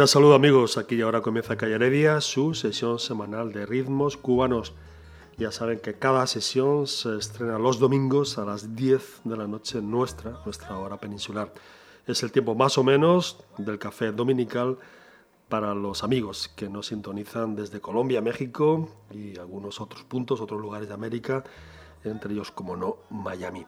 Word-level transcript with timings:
Cordial 0.00 0.08
saludo 0.08 0.34
amigos, 0.34 0.78
aquí 0.78 0.94
y 0.94 1.02
ahora 1.02 1.20
comienza 1.20 1.58
Calle 1.58 2.20
su 2.22 2.54
sesión 2.54 2.98
semanal 2.98 3.52
de 3.52 3.66
ritmos 3.66 4.16
cubanos. 4.16 4.72
Ya 5.36 5.52
saben 5.52 5.78
que 5.78 5.92
cada 5.92 6.26
sesión 6.26 6.86
se 6.86 7.18
estrena 7.18 7.58
los 7.58 7.78
domingos 7.78 8.38
a 8.38 8.46
las 8.46 8.74
10 8.74 9.20
de 9.24 9.36
la 9.36 9.46
noche 9.46 9.82
nuestra, 9.82 10.40
nuestra 10.46 10.78
hora 10.78 10.96
peninsular. 10.96 11.52
Es 12.06 12.22
el 12.22 12.32
tiempo 12.32 12.54
más 12.54 12.78
o 12.78 12.82
menos 12.82 13.44
del 13.58 13.78
café 13.78 14.10
dominical 14.10 14.78
para 15.50 15.74
los 15.74 16.02
amigos 16.02 16.50
que 16.56 16.70
nos 16.70 16.86
sintonizan 16.86 17.54
desde 17.54 17.82
Colombia, 17.82 18.22
México 18.22 18.88
y 19.10 19.38
algunos 19.38 19.82
otros 19.82 20.04
puntos, 20.04 20.40
otros 20.40 20.62
lugares 20.62 20.88
de 20.88 20.94
América, 20.94 21.44
entre 22.04 22.32
ellos, 22.32 22.50
como 22.50 22.74
no, 22.74 22.96
Miami. 23.10 23.66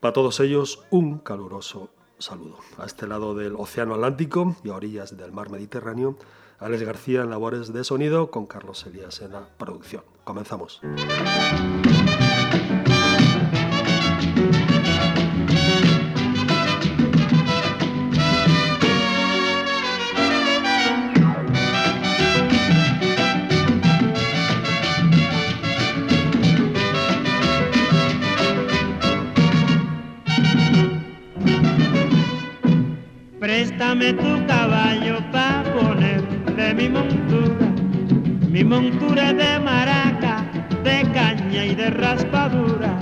Para 0.00 0.12
todos 0.12 0.40
ellos, 0.40 0.82
un 0.90 1.18
caluroso 1.18 1.90
saludo. 2.18 2.58
A 2.78 2.86
este 2.86 3.06
lado 3.06 3.34
del 3.34 3.54
Océano 3.56 3.94
Atlántico 3.94 4.56
y 4.64 4.70
a 4.70 4.74
orillas 4.74 5.16
del 5.16 5.32
Mar 5.32 5.50
Mediterráneo, 5.50 6.16
Alex 6.58 6.82
García 6.82 7.22
en 7.22 7.30
labores 7.30 7.72
de 7.72 7.84
sonido 7.84 8.30
con 8.30 8.46
Carlos 8.46 8.84
Elías 8.86 9.20
en 9.20 9.32
la 9.32 9.48
producción. 9.56 10.02
Comenzamos. 10.24 10.80
Préstame 33.98 34.22
tu 34.22 34.46
caballo 34.46 35.18
pa' 35.32 35.64
ponerle 35.74 36.72
mi 36.74 36.88
montura, 36.88 37.66
mi 38.48 38.62
montura 38.62 39.32
de 39.32 39.58
maraca, 39.58 40.46
de 40.84 41.02
caña 41.12 41.64
y 41.64 41.74
de 41.74 41.90
raspadura. 41.90 42.94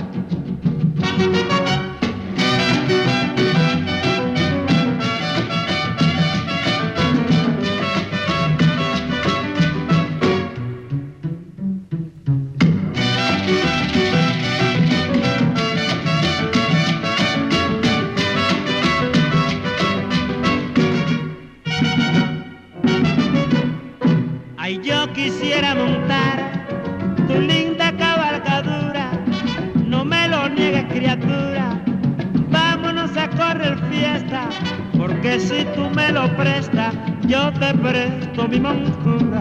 Te 37.66 37.78
presto 37.78 38.49
mi 38.49 38.60
mancura 38.60 39.36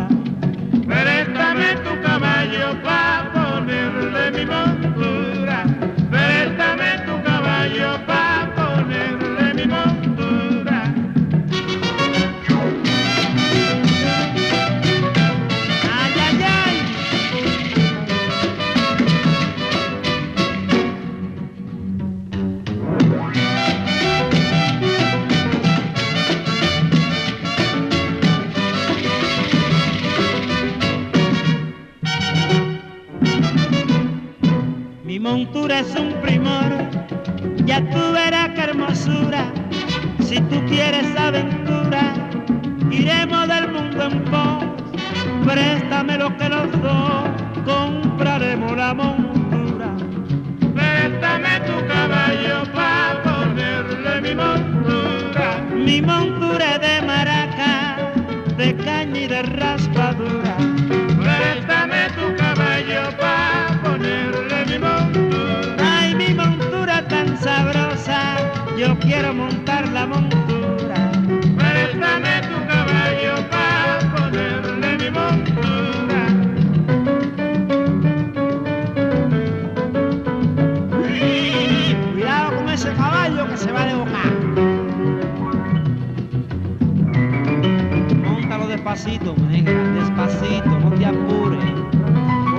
despacito, 89.25 89.35
negra, 89.47 89.83
despacito, 89.93 90.79
no 90.79 90.91
te 90.91 91.05
apures. 91.05 91.63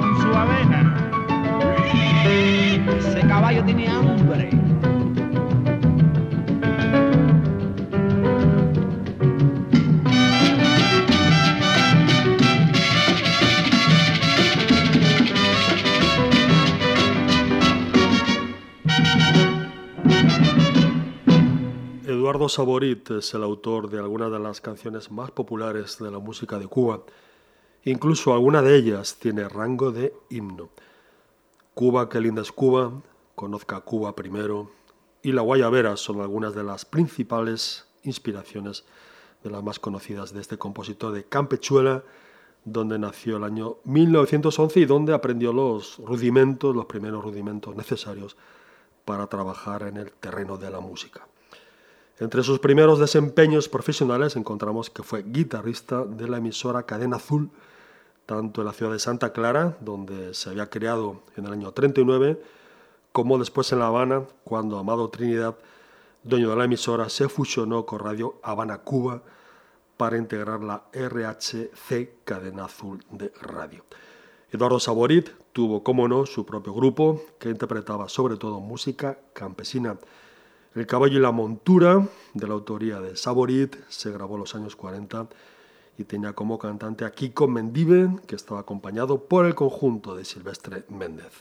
Con 0.00 0.20
su 0.20 0.34
avena. 0.34 1.10
Ese 2.98 3.20
caballo 3.20 3.64
tiene 3.64 3.88
hambre. 3.88 4.15
Saborit 22.48 23.10
es 23.10 23.34
el 23.34 23.42
autor 23.42 23.90
de 23.90 23.98
algunas 23.98 24.30
de 24.30 24.38
las 24.38 24.60
canciones 24.60 25.10
más 25.10 25.30
populares 25.30 25.98
de 25.98 26.10
la 26.10 26.18
música 26.18 26.58
de 26.58 26.66
Cuba. 26.66 27.02
Incluso 27.84 28.32
alguna 28.32 28.62
de 28.62 28.76
ellas 28.76 29.16
tiene 29.18 29.48
rango 29.48 29.92
de 29.92 30.12
himno. 30.30 30.70
Cuba, 31.74 32.08
qué 32.08 32.20
linda 32.20 32.42
es 32.42 32.52
Cuba, 32.52 32.92
Conozca 33.34 33.80
Cuba 33.80 34.16
primero 34.16 34.70
y 35.22 35.32
La 35.32 35.42
Guayabera 35.42 35.96
son 35.96 36.20
algunas 36.20 36.54
de 36.54 36.64
las 36.64 36.84
principales 36.84 37.86
inspiraciones 38.02 38.84
de 39.44 39.50
las 39.50 39.62
más 39.62 39.78
conocidas 39.78 40.32
de 40.32 40.40
este 40.40 40.56
compositor 40.56 41.12
de 41.12 41.24
Campechuela, 41.24 42.02
donde 42.64 42.98
nació 42.98 43.36
el 43.36 43.44
año 43.44 43.76
1911 43.84 44.80
y 44.80 44.84
donde 44.86 45.12
aprendió 45.12 45.52
los 45.52 45.98
rudimentos, 45.98 46.74
los 46.74 46.86
primeros 46.86 47.22
rudimentos 47.22 47.76
necesarios 47.76 48.36
para 49.04 49.26
trabajar 49.26 49.82
en 49.82 49.98
el 49.98 50.12
terreno 50.12 50.56
de 50.56 50.70
la 50.70 50.80
música. 50.80 51.26
Entre 52.18 52.42
sus 52.42 52.60
primeros 52.60 52.98
desempeños 52.98 53.68
profesionales 53.68 54.36
encontramos 54.36 54.88
que 54.88 55.02
fue 55.02 55.22
guitarrista 55.22 56.04
de 56.04 56.26
la 56.26 56.38
emisora 56.38 56.84
Cadena 56.84 57.16
Azul, 57.16 57.50
tanto 58.24 58.62
en 58.62 58.66
la 58.66 58.72
ciudad 58.72 58.92
de 58.92 58.98
Santa 58.98 59.34
Clara, 59.34 59.76
donde 59.80 60.32
se 60.32 60.48
había 60.48 60.70
creado 60.70 61.20
en 61.36 61.44
el 61.44 61.52
año 61.52 61.72
39, 61.72 62.40
como 63.12 63.38
después 63.38 63.70
en 63.72 63.80
La 63.80 63.88
Habana, 63.88 64.22
cuando 64.44 64.78
Amado 64.78 65.10
Trinidad, 65.10 65.56
dueño 66.22 66.48
de 66.48 66.56
la 66.56 66.64
emisora, 66.64 67.10
se 67.10 67.28
fusionó 67.28 67.84
con 67.84 67.98
Radio 67.98 68.36
Habana 68.42 68.78
Cuba 68.78 69.22
para 69.98 70.16
integrar 70.16 70.62
la 70.62 70.84
RHC 70.94 72.24
Cadena 72.24 72.64
Azul 72.64 73.04
de 73.10 73.30
Radio. 73.42 73.84
Eduardo 74.50 74.80
Saborit 74.80 75.28
tuvo, 75.52 75.82
como 75.82 76.08
no, 76.08 76.24
su 76.24 76.46
propio 76.46 76.72
grupo 76.72 77.22
que 77.38 77.50
interpretaba 77.50 78.08
sobre 78.08 78.36
todo 78.36 78.60
música 78.60 79.18
campesina. 79.34 79.98
El 80.76 80.86
caballo 80.86 81.16
y 81.16 81.22
la 81.22 81.32
montura, 81.32 82.06
de 82.34 82.46
la 82.46 82.52
autoría 82.52 83.00
de 83.00 83.16
Saborit, 83.16 83.76
se 83.88 84.10
grabó 84.10 84.34
en 84.34 84.40
los 84.40 84.54
años 84.54 84.76
40 84.76 85.26
y 85.96 86.04
tenía 86.04 86.34
como 86.34 86.58
cantante 86.58 87.06
a 87.06 87.12
Kiko 87.12 87.48
Mendive, 87.48 88.10
que 88.26 88.36
estaba 88.36 88.60
acompañado 88.60 89.24
por 89.24 89.46
el 89.46 89.54
conjunto 89.54 90.14
de 90.14 90.26
Silvestre 90.26 90.84
Méndez. 90.90 91.32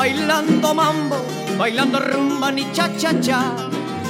Bailando 0.00 0.74
mambo, 0.74 1.16
bailando 1.58 2.00
rumba 2.00 2.50
ni 2.50 2.64
cha 2.72 2.88
cha 2.96 3.12
cha. 3.20 3.40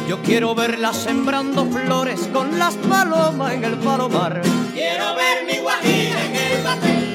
Yo 0.09 0.23
quiero 0.23 0.55
verla 0.55 0.93
sembrando 0.93 1.67
flores 1.67 2.29
con 2.33 2.47
las 2.61 2.75
palomas 2.77 3.55
en 3.55 3.65
el 3.65 3.77
palomar. 3.87 4.41
Quiero 4.73 5.17
ver 5.17 5.39
mi 5.49 5.59
guajira 5.59 6.19
en 6.27 6.37
el 6.47 6.63
batel. 6.63 7.15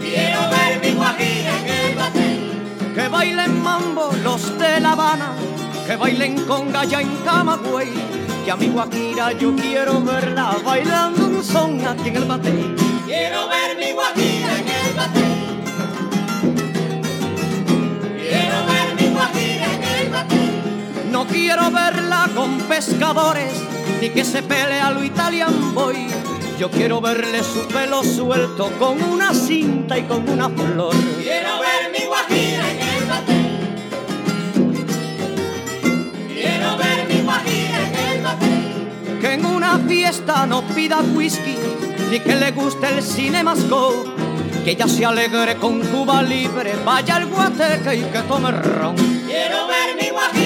Quiero 0.00 0.40
ver 0.54 0.72
mi 0.84 0.92
guajira 0.92 1.52
en 1.60 1.68
el 1.80 1.96
batel. 1.96 2.92
Que 2.94 3.08
bailen 3.08 3.62
mambo 3.64 4.12
los 4.22 4.56
de 4.60 4.80
La 4.80 4.92
Habana, 4.92 5.30
que 5.88 5.96
bailen 5.96 6.34
con 6.46 6.70
galla 6.70 7.00
en 7.00 7.16
Camagüey. 7.24 7.92
Que 8.44 8.52
a 8.52 8.56
mi 8.56 8.68
guajira 8.68 9.32
yo 9.32 9.56
quiero 9.56 10.00
verla 10.02 10.56
bailando 10.64 11.26
un 11.26 11.42
son 11.42 11.84
aquí 11.84 12.10
en 12.10 12.16
el 12.16 12.26
batel. 12.26 12.76
Quiero 13.06 13.48
ver 13.48 13.76
mi 13.76 13.90
guajira 13.90 14.45
No 21.26 21.32
quiero 21.32 21.70
verla 21.72 22.30
con 22.36 22.58
pescadores, 22.68 23.52
ni 24.00 24.10
que 24.10 24.24
se 24.24 24.44
pele 24.44 24.80
a 24.80 24.92
lo 24.92 25.02
Italian 25.02 25.74
Boy. 25.74 26.06
Yo 26.56 26.70
quiero 26.70 27.00
verle 27.00 27.42
su 27.42 27.66
pelo 27.66 28.04
suelto 28.04 28.70
con 28.78 29.02
una 29.02 29.34
cinta 29.34 29.98
y 29.98 30.02
con 30.04 30.28
una 30.28 30.48
flor. 30.48 30.94
Quiero 31.20 31.58
ver 31.58 31.90
mi 31.90 32.06
guajira 32.06 32.70
en 32.70 32.80
el 32.80 33.04
batel. 33.06 33.58
Quiero 36.32 36.76
ver 36.76 37.08
mi 37.08 37.20
guajira 37.22 37.88
en 37.88 37.94
el 37.96 38.22
batel. 38.22 39.18
Que 39.20 39.32
en 39.32 39.46
una 39.46 39.78
fiesta 39.80 40.46
no 40.46 40.62
pida 40.62 41.00
whisky, 41.00 41.56
ni 42.08 42.20
que 42.20 42.36
le 42.36 42.52
guste 42.52 42.88
el 42.88 43.02
cinemascope 43.02 44.10
que 44.64 44.72
ella 44.72 44.88
se 44.88 45.04
alegre 45.04 45.56
con 45.58 45.80
Cuba 45.80 46.22
libre, 46.24 46.74
vaya 46.84 47.16
al 47.16 47.26
guateque 47.26 47.96
y 47.96 48.02
que 48.02 48.18
tome 48.22 48.50
ron. 48.50 48.96
Quiero 48.96 49.68
ver 49.68 49.94
mi 50.00 50.10
guajira 50.10 50.45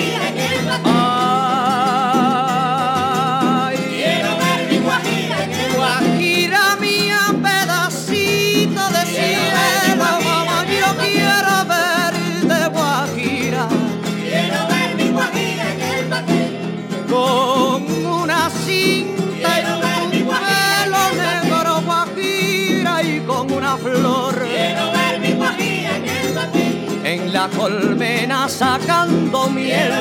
la 27.41 27.49
colmena 27.49 28.49
sacando 28.49 29.49
miel. 29.49 29.93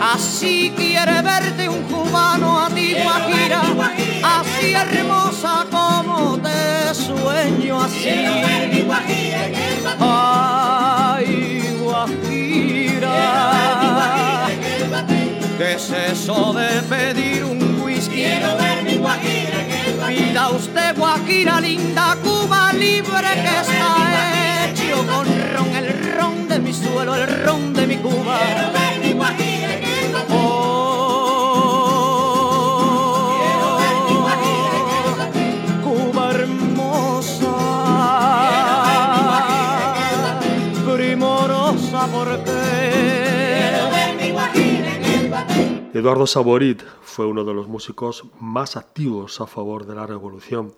Así 0.00 0.72
quiere 0.76 1.22
verte 1.22 1.68
un 1.68 1.82
cubano 1.84 2.60
a 2.60 2.68
ti, 2.70 2.96
Guajira, 3.02 3.62
así 4.38 4.72
hermosa 4.72 5.66
como 5.70 6.38
te 6.38 6.94
sueño 6.94 7.82
así. 7.82 8.08
Ay, 10.00 11.78
guajira. 11.82 13.14
¿qué 15.58 15.74
es 15.74 15.90
eso 16.12 16.52
de 16.52 16.82
pedir 16.82 17.44
un 17.44 17.80
whisky? 17.82 18.14
Quiero 18.16 18.56
ver 18.56 18.82
mi 18.82 18.96
guajira 18.96 19.73
Pida 20.14 20.50
usted 20.50 20.96
Guajira 20.96 21.60
linda, 21.60 22.16
Cuba 22.22 22.72
libre 22.72 23.30
que 23.34 23.60
está 23.62 24.70
hecho 24.70 25.04
con 25.08 25.26
ron, 25.52 25.74
el 25.74 26.14
ron 26.14 26.48
de 26.48 26.60
mi 26.60 26.72
suelo, 26.72 27.16
el 27.16 27.44
ron 27.44 27.74
de 27.74 27.86
mi 27.88 27.96
Cuba. 27.96 28.38
Eduardo 45.94 46.26
Saborit 46.26 46.82
fue 47.02 47.24
uno 47.24 47.44
de 47.44 47.54
los 47.54 47.68
músicos 47.68 48.24
más 48.40 48.76
activos 48.76 49.40
a 49.40 49.46
favor 49.46 49.86
de 49.86 49.94
la 49.94 50.08
revolución. 50.08 50.74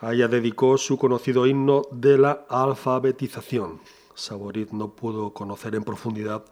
A 0.00 0.12
ella 0.12 0.28
dedicó 0.28 0.78
su 0.78 0.98
conocido 0.98 1.48
himno 1.48 1.82
de 1.90 2.16
la 2.16 2.46
alfabetización. 2.48 3.80
Saborit 4.14 4.70
no 4.70 4.90
pudo 4.94 5.32
conocer 5.32 5.74
en 5.74 5.82
profundidad 5.82 6.44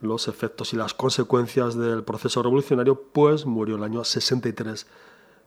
los 0.00 0.26
efectos 0.26 0.72
y 0.72 0.76
las 0.76 0.94
consecuencias 0.94 1.76
del 1.76 2.02
proceso 2.02 2.42
revolucionario, 2.42 3.00
pues 3.00 3.46
murió 3.46 3.76
el 3.76 3.84
año 3.84 4.02
63, 4.02 4.88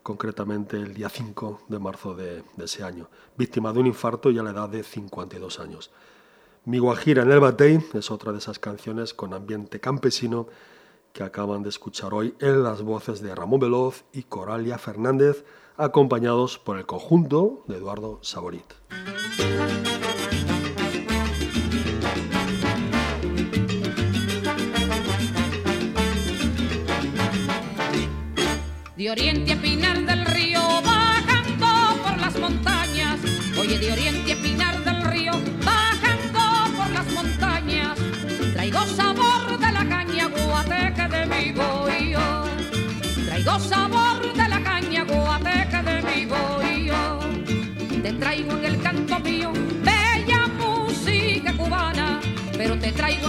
concretamente 0.01 0.77
el 0.77 0.93
día 0.93 1.09
5 1.09 1.63
de 1.67 1.77
marzo 1.77 2.15
de, 2.15 2.41
ese 2.57 2.85
año, 2.85 3.09
víctima 3.37 3.73
de 3.73 3.79
un 3.79 3.87
infarto 3.87 4.31
y 4.31 4.39
a 4.39 4.43
la 4.43 4.51
edad 4.51 4.69
de 4.69 4.81
52 4.81 5.59
años. 5.59 5.91
Mi 6.63 6.79
Guajira 6.79 7.23
en 7.23 7.31
el 7.31 7.41
Batey 7.41 7.85
es 7.95 8.11
otra 8.11 8.31
de 8.31 8.37
esas 8.37 8.59
canciones 8.59 9.13
con 9.13 9.33
ambiente 9.33 9.81
campesino 9.81 10.47
que 11.13 11.23
acaban 11.23 11.63
de 11.63 11.69
escuchar 11.69 12.13
hoy 12.13 12.35
en 12.39 12.63
las 12.63 12.81
voces 12.81 13.21
de 13.21 13.33
Ramón 13.35 13.59
Veloz 13.59 14.03
y 14.13 14.23
Coralia 14.23 14.77
Fernández, 14.77 15.43
acompañados 15.77 16.57
por 16.57 16.77
el 16.77 16.85
conjunto 16.85 17.63
de 17.67 17.77
Eduardo 17.77 18.19
Saborit. 18.21 18.65
De 28.97 29.09
oriente 29.09 29.53
a 29.53 29.55
del 29.55 30.25
Río, 30.25 30.59
bajando 30.83 32.03
por 32.03 32.17
las 32.19 32.37
montañas. 32.37 33.19
Oye, 33.57 33.79
de 33.79 33.93
oriente 33.93 34.35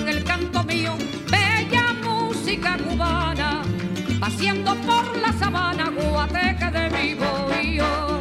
en 0.00 0.08
el 0.08 0.24
canto 0.24 0.62
mío 0.64 0.96
bella 1.30 1.92
música 2.02 2.76
cubana 2.78 3.62
paseando 4.20 4.74
por 4.86 5.16
la 5.16 5.32
sabana 5.32 5.90
guateque 5.90 6.70
de 6.70 6.90
mi 6.90 7.14
bohío, 7.14 8.20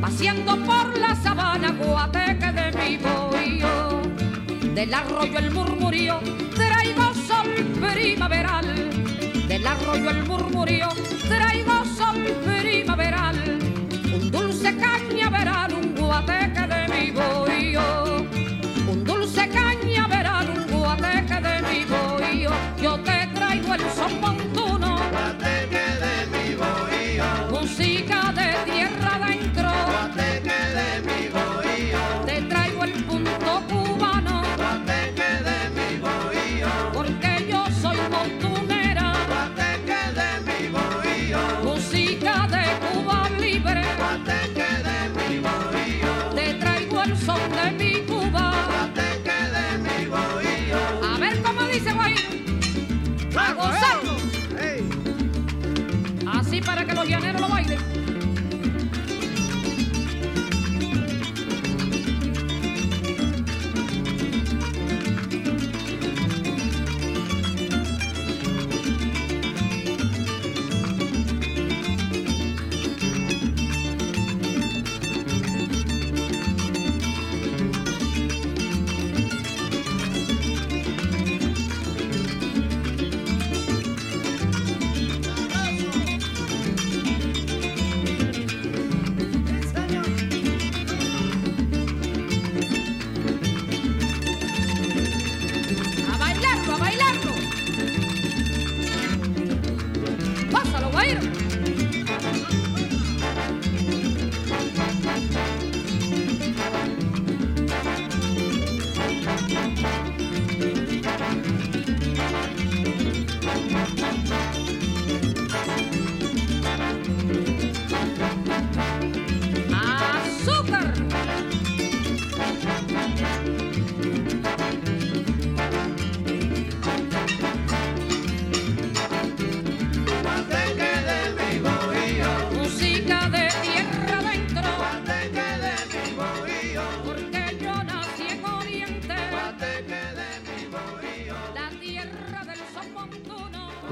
paseando 0.00 0.56
por 0.64 0.98
la 0.98 1.14
sabana 1.14 1.70
guateque 1.72 2.52
de 2.52 2.66
mi 2.78 2.96
bohío. 2.96 4.02
Del 4.74 4.92
arroyo 4.92 5.38
el 5.38 5.50
murmurio 5.52 6.20
traigo 6.56 7.14
sol 7.28 7.50
primaveral. 7.80 8.90
Del 9.46 9.66
arroyo 9.66 10.10
el 10.10 10.24
murmurio 10.24 10.88
traigo 11.28 11.84
sol 11.96 12.22
primaveral. 12.44 13.36
Un 14.14 14.30
dulce 14.30 14.76
cañaveral, 14.76 15.74
un 15.74 15.94
guateque 15.94 16.66
de 16.66 16.88
mi 16.88 17.10
bohío. 17.12 17.49
Para 56.64 56.84
que 56.84 56.94
los 56.94 57.08
llaneros 57.08 57.40
lo 57.40 57.48
bailen. 57.48 57.89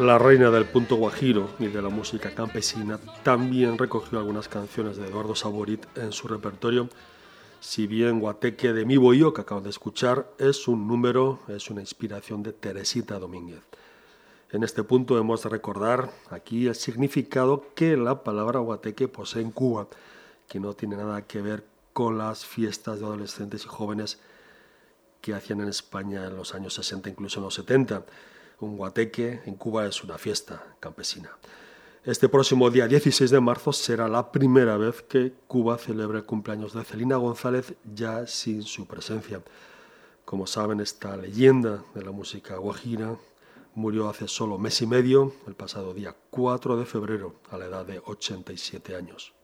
La 0.08 0.16
reina 0.16 0.50
del 0.50 0.64
punto 0.64 0.96
guajiro 0.96 1.50
y 1.58 1.66
de 1.66 1.82
la 1.82 1.90
música 1.90 2.30
campesina 2.30 2.98
también 3.22 3.76
recogió 3.76 4.18
algunas 4.18 4.48
canciones 4.48 4.96
de 4.96 5.06
Eduardo 5.06 5.34
Saborit 5.34 5.84
en 5.98 6.12
su 6.12 6.28
repertorio. 6.28 6.88
Si 7.60 7.86
bien 7.86 8.18
Guateque 8.18 8.72
de 8.72 8.86
mi 8.86 8.96
bohío, 8.96 9.34
que 9.34 9.42
acaban 9.42 9.64
de 9.64 9.68
escuchar, 9.68 10.30
es 10.38 10.66
un 10.66 10.88
número, 10.88 11.40
es 11.48 11.68
una 11.68 11.82
inspiración 11.82 12.42
de 12.42 12.54
Teresita 12.54 13.18
Domínguez. 13.18 13.60
En 14.50 14.62
este 14.62 14.82
punto 14.82 15.18
hemos 15.18 15.42
de 15.42 15.50
recordar 15.50 16.10
aquí 16.30 16.68
el 16.68 16.74
significado 16.74 17.66
que 17.74 17.98
la 17.98 18.24
palabra 18.24 18.60
guateque 18.60 19.08
posee 19.08 19.42
en 19.42 19.50
Cuba, 19.50 19.88
que 20.48 20.58
no 20.58 20.72
tiene 20.72 20.96
nada 20.96 21.26
que 21.26 21.42
ver 21.42 21.64
con 21.92 22.16
las 22.16 22.46
fiestas 22.46 23.00
de 23.00 23.04
adolescentes 23.04 23.62
y 23.66 23.68
jóvenes 23.68 24.18
que 25.20 25.34
hacían 25.34 25.60
en 25.60 25.68
España 25.68 26.24
en 26.24 26.34
los 26.34 26.54
años 26.54 26.72
60, 26.72 27.10
incluso 27.10 27.40
en 27.40 27.44
los 27.44 27.52
70. 27.52 28.06
Un 28.60 28.76
guateque 28.76 29.40
en 29.46 29.54
Cuba 29.54 29.86
es 29.86 30.02
una 30.02 30.18
fiesta 30.18 30.74
campesina. 30.80 31.30
Este 32.04 32.28
próximo 32.28 32.70
día 32.70 32.88
16 32.88 33.30
de 33.30 33.38
marzo 33.38 33.72
será 33.72 34.08
la 34.08 34.32
primera 34.32 34.76
vez 34.76 35.02
que 35.02 35.32
Cuba 35.46 35.78
celebra 35.78 36.18
el 36.18 36.24
cumpleaños 36.24 36.72
de 36.72 36.82
Celina 36.82 37.16
González 37.16 37.74
ya 37.94 38.26
sin 38.26 38.62
su 38.62 38.86
presencia. 38.86 39.42
Como 40.24 40.48
saben, 40.48 40.80
esta 40.80 41.16
leyenda 41.16 41.84
de 41.94 42.02
la 42.02 42.10
música 42.10 42.56
guajira 42.56 43.16
murió 43.76 44.08
hace 44.08 44.26
solo 44.26 44.58
mes 44.58 44.82
y 44.82 44.88
medio, 44.88 45.32
el 45.46 45.54
pasado 45.54 45.94
día 45.94 46.16
4 46.30 46.76
de 46.76 46.84
febrero, 46.84 47.36
a 47.50 47.58
la 47.58 47.66
edad 47.66 47.86
de 47.86 48.02
87 48.04 48.96
años. 48.96 49.37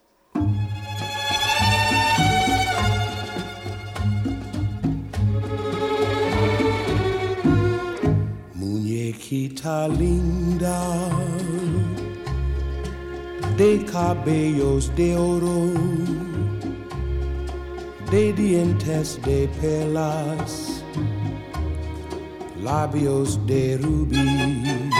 Linda 9.64 10.78
de 13.56 13.82
cabellos 13.90 14.94
de 14.94 15.16
oro, 15.16 15.72
de 18.10 18.34
dientes 18.34 19.18
de 19.24 19.48
perlas, 19.62 20.84
labios 22.62 23.40
de 23.46 23.78
rubí. 23.78 24.90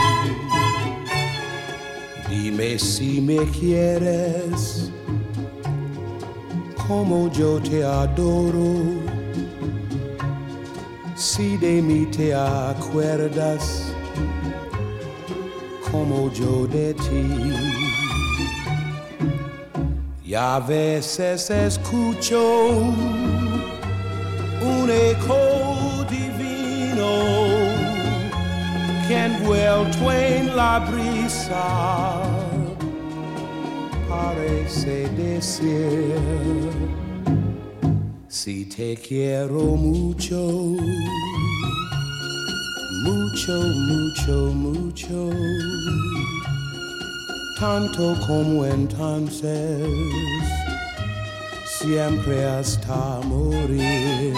Dime 2.27 2.79
si 2.79 3.21
me 3.21 3.45
quieres 3.51 4.91
como 6.87 7.31
yo 7.31 7.59
te 7.61 7.83
adoro 7.83 8.81
si 11.15 11.55
de 11.57 11.83
mí 11.83 12.07
te 12.07 12.33
acuerdas 12.33 13.84
como 15.95 16.31
yo 16.31 16.67
de 16.67 16.93
ti. 16.93 17.25
Y 20.25 20.33
a 20.33 20.59
veces 20.59 21.49
escucho 21.49 22.41
un 24.73 24.89
eco 24.89 25.41
divino 26.17 27.11
que 29.07 29.15
envuelto 29.29 30.11
en 30.11 30.55
la 30.55 30.73
brisa 30.89 31.67
parece 34.09 35.07
decir 35.09 36.15
si 38.27 38.65
te 38.65 38.97
quiero 38.97 39.61
mucho, 39.87 40.37
mucho, 43.35 43.51
mucho, 43.51 44.31
mucho, 44.53 45.29
tanto 47.59 48.15
como 48.25 48.65
entonces, 48.65 49.85
siempre 51.65 52.45
hasta 52.45 53.19
morir. 53.25 54.33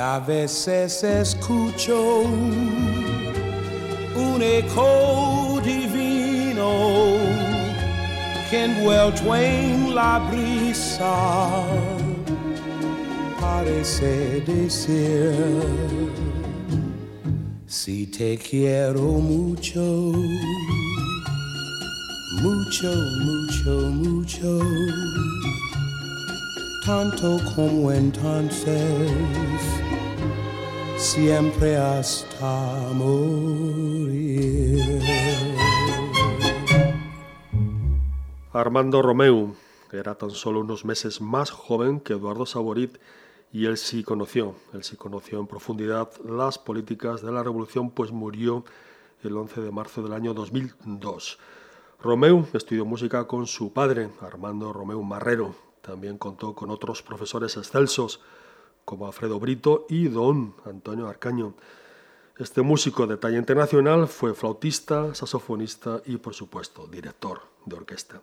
A 0.00 0.18
veces 0.18 1.04
escucho 1.04 2.22
un 4.16 4.42
eco 4.42 5.60
divino 5.62 7.18
que 8.48 8.64
envuelto 8.64 9.34
en 9.34 9.94
la 9.94 10.18
brisa 10.30 11.64
parece 13.40 14.40
decir 14.46 15.34
si 17.66 18.06
te 18.06 18.38
quiero 18.38 19.02
mucho 19.02 20.12
mucho 22.42 22.90
mucho 23.26 23.70
mucho 23.92 24.60
tanto 26.84 27.38
como 27.54 27.92
entonces, 27.92 29.10
siempre 30.96 31.76
hasta 31.76 32.90
morir. 32.94 35.02
Armando 38.52 39.02
Romeu 39.02 39.54
era 39.92 40.16
tan 40.16 40.30
solo 40.30 40.60
unos 40.60 40.84
meses 40.84 41.20
más 41.20 41.50
joven 41.50 42.00
que 42.00 42.14
Eduardo 42.14 42.46
Saborit 42.46 42.98
y 43.52 43.66
él 43.66 43.76
sí 43.76 44.02
conoció, 44.02 44.54
él 44.72 44.84
sí 44.84 44.96
conoció 44.96 45.40
en 45.40 45.46
profundidad 45.46 46.10
las 46.24 46.58
políticas 46.58 47.22
de 47.22 47.32
la 47.32 47.42
revolución, 47.42 47.90
pues 47.90 48.12
murió 48.12 48.64
el 49.22 49.36
11 49.36 49.60
de 49.60 49.70
marzo 49.70 50.02
del 50.02 50.12
año 50.12 50.34
2002. 50.34 51.38
Romeu 52.00 52.46
estudió 52.54 52.84
música 52.84 53.26
con 53.26 53.46
su 53.46 53.72
padre, 53.72 54.08
Armando 54.20 54.72
Romeu 54.72 55.02
Marrero, 55.02 55.54
también 55.82 56.18
contó 56.18 56.54
con 56.54 56.70
otros 56.70 57.02
profesores 57.02 57.56
excelsos 57.56 58.20
como 58.84 59.06
Alfredo 59.06 59.38
Brito 59.38 59.86
y 59.88 60.08
don 60.08 60.54
Antonio 60.64 61.08
Arcaño. 61.08 61.54
Este 62.38 62.62
músico 62.62 63.06
de 63.06 63.16
talla 63.16 63.38
internacional 63.38 64.08
fue 64.08 64.34
flautista, 64.34 65.14
saxofonista 65.14 66.02
y, 66.06 66.16
por 66.16 66.34
supuesto, 66.34 66.86
director 66.86 67.42
de 67.66 67.76
orquesta. 67.76 68.22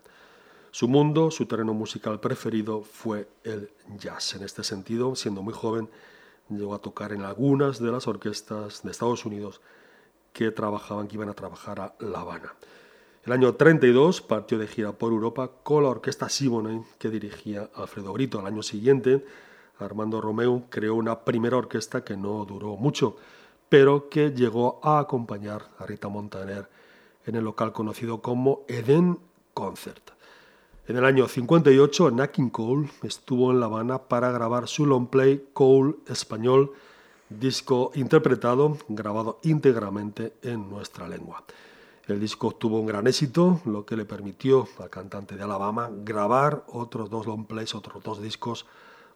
Su 0.72 0.88
mundo, 0.88 1.32
su 1.32 1.46
terreno 1.46 1.74
musical 1.74 2.20
preferido 2.20 2.82
fue 2.82 3.28
el 3.44 3.72
jazz. 3.98 4.36
En 4.36 4.44
este 4.44 4.64
sentido, 4.64 5.16
siendo 5.16 5.42
muy 5.42 5.54
joven, 5.54 5.90
llegó 6.50 6.76
a 6.76 6.80
tocar 6.80 7.14
en 7.14 7.24
algunas 7.24 7.80
de 7.80 7.92
las 7.92 8.08
orquestas 8.08 8.84
de 8.84 8.92
Estados 8.92 9.26
Unidos 9.26 9.62
que 10.34 10.52
trabajaban, 10.52 11.08
que 11.08 11.16
iban 11.16 11.30
a 11.30 11.34
trabajar 11.34 11.80
a 11.80 11.96
La 12.00 12.22
Habana. 12.22 12.54
El 13.28 13.34
año 13.34 13.56
32 13.56 14.22
partió 14.22 14.58
de 14.58 14.68
gira 14.68 14.94
por 14.94 15.12
Europa 15.12 15.52
con 15.62 15.84
la 15.84 15.90
orquesta 15.90 16.30
Siboney 16.30 16.82
que 16.98 17.10
dirigía 17.10 17.70
Alfredo 17.76 18.14
Brito. 18.14 18.40
Al 18.40 18.46
año 18.46 18.64
siguiente, 18.64 19.26
Armando 19.80 20.22
Romeu 20.22 20.64
creó 20.70 20.96
una 20.96 21.26
primera 21.26 21.58
orquesta 21.58 22.06
que 22.06 22.16
no 22.16 22.46
duró 22.46 22.78
mucho, 22.78 23.18
pero 23.68 24.08
que 24.08 24.32
llegó 24.32 24.80
a 24.82 25.00
acompañar 25.00 25.68
a 25.78 25.86
Rita 25.86 26.08
Montaner 26.08 26.70
en 27.26 27.36
el 27.36 27.44
local 27.44 27.74
conocido 27.74 28.22
como 28.22 28.62
Eden 28.70 29.20
Concert. 29.54 30.12
En 30.88 30.96
el 30.96 31.04
año 31.04 31.28
58, 31.28 32.12
Nat 32.12 32.32
King 32.32 32.50
Cole 32.50 32.90
estuvo 33.04 33.52
en 33.52 33.60
La 33.60 33.66
Habana 33.66 34.04
para 34.04 34.32
grabar 34.32 34.70
su 34.70 34.86
long 34.86 35.10
play 35.10 35.50
Cole 35.52 35.96
Español, 36.08 36.72
disco 37.28 37.92
interpretado, 37.94 38.78
grabado 38.88 39.42
íntegramente 39.44 40.32
en 40.44 40.70
nuestra 40.70 41.10
lengua. 41.10 41.44
El 42.08 42.22
disco 42.22 42.54
tuvo 42.54 42.80
un 42.80 42.86
gran 42.86 43.06
éxito, 43.06 43.60
lo 43.66 43.86
que 43.86 43.98
le 43.98 44.06
permitió 44.06 44.66
al 44.80 44.90
cantante 44.90 45.36
de 45.36 45.44
Alabama 45.44 45.90
grabar 45.92 46.64
otros 46.68 47.10
dos 47.10 47.26
long 47.26 47.46
plays, 47.46 47.76
otros 47.76 48.02
dos 48.02 48.22
discos 48.22 48.66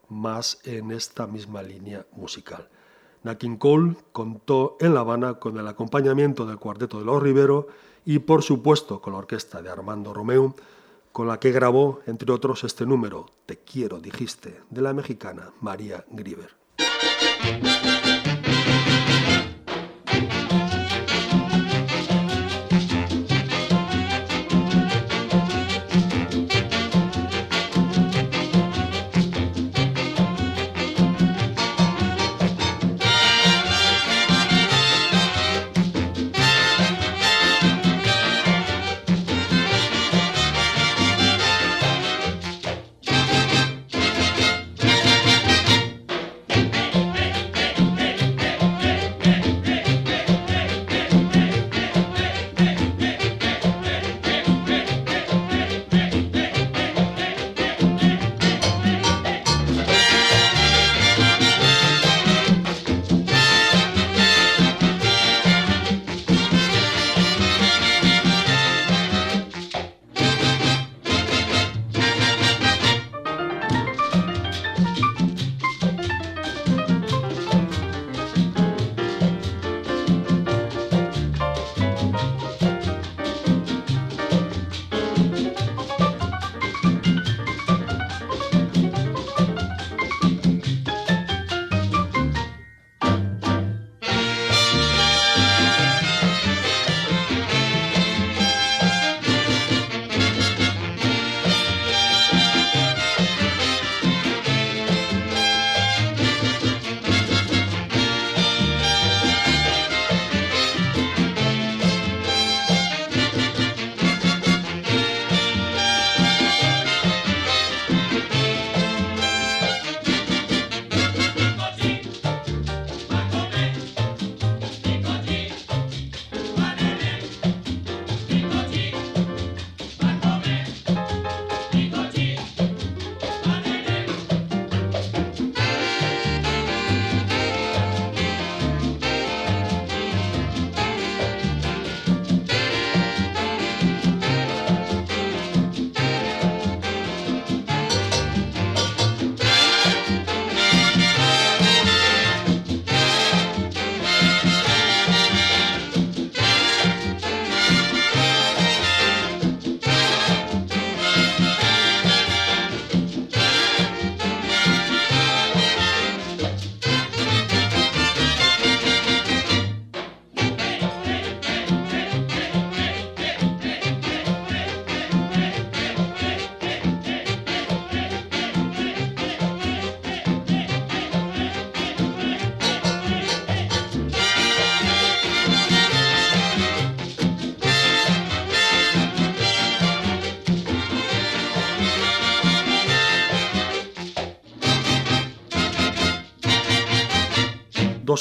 más 0.09 0.59
en 0.65 0.91
esta 0.91 1.25
misma 1.25 1.63
línea 1.63 2.05
musical. 2.11 2.67
Nakin 3.23 3.55
Cole 3.55 3.95
contó 4.11 4.75
en 4.81 4.93
La 4.93 4.99
Habana 4.99 5.35
con 5.35 5.57
el 5.57 5.67
acompañamiento 5.67 6.45
del 6.45 6.57
cuarteto 6.57 6.99
de 6.99 7.05
los 7.05 7.23
Rivero 7.23 7.67
y 8.03 8.19
por 8.19 8.43
supuesto 8.43 8.99
con 8.99 9.13
la 9.13 9.19
orquesta 9.19 9.61
de 9.61 9.69
Armando 9.69 10.13
Romeu, 10.13 10.53
con 11.13 11.27
la 11.27 11.39
que 11.39 11.51
grabó, 11.51 12.01
entre 12.07 12.31
otros, 12.33 12.65
este 12.65 12.85
número, 12.85 13.29
Te 13.45 13.59
quiero, 13.59 13.99
dijiste, 13.99 14.61
de 14.69 14.81
la 14.81 14.93
mexicana 14.93 15.51
María 15.61 16.03
Grieber. 16.09 16.55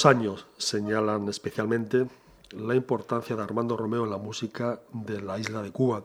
Años 0.07 0.47
señalan 0.59 1.29
especialmente 1.29 2.07
la 2.51 2.75
importancia 2.75 3.37
de 3.37 3.43
Armando 3.43 3.77
Romeo 3.77 4.05
en 4.05 4.11
la 4.11 4.19
música 4.19 4.81
de 4.93 5.21
la 5.21 5.39
isla 5.39 5.63
de 5.63 5.71
Cuba. 5.71 6.05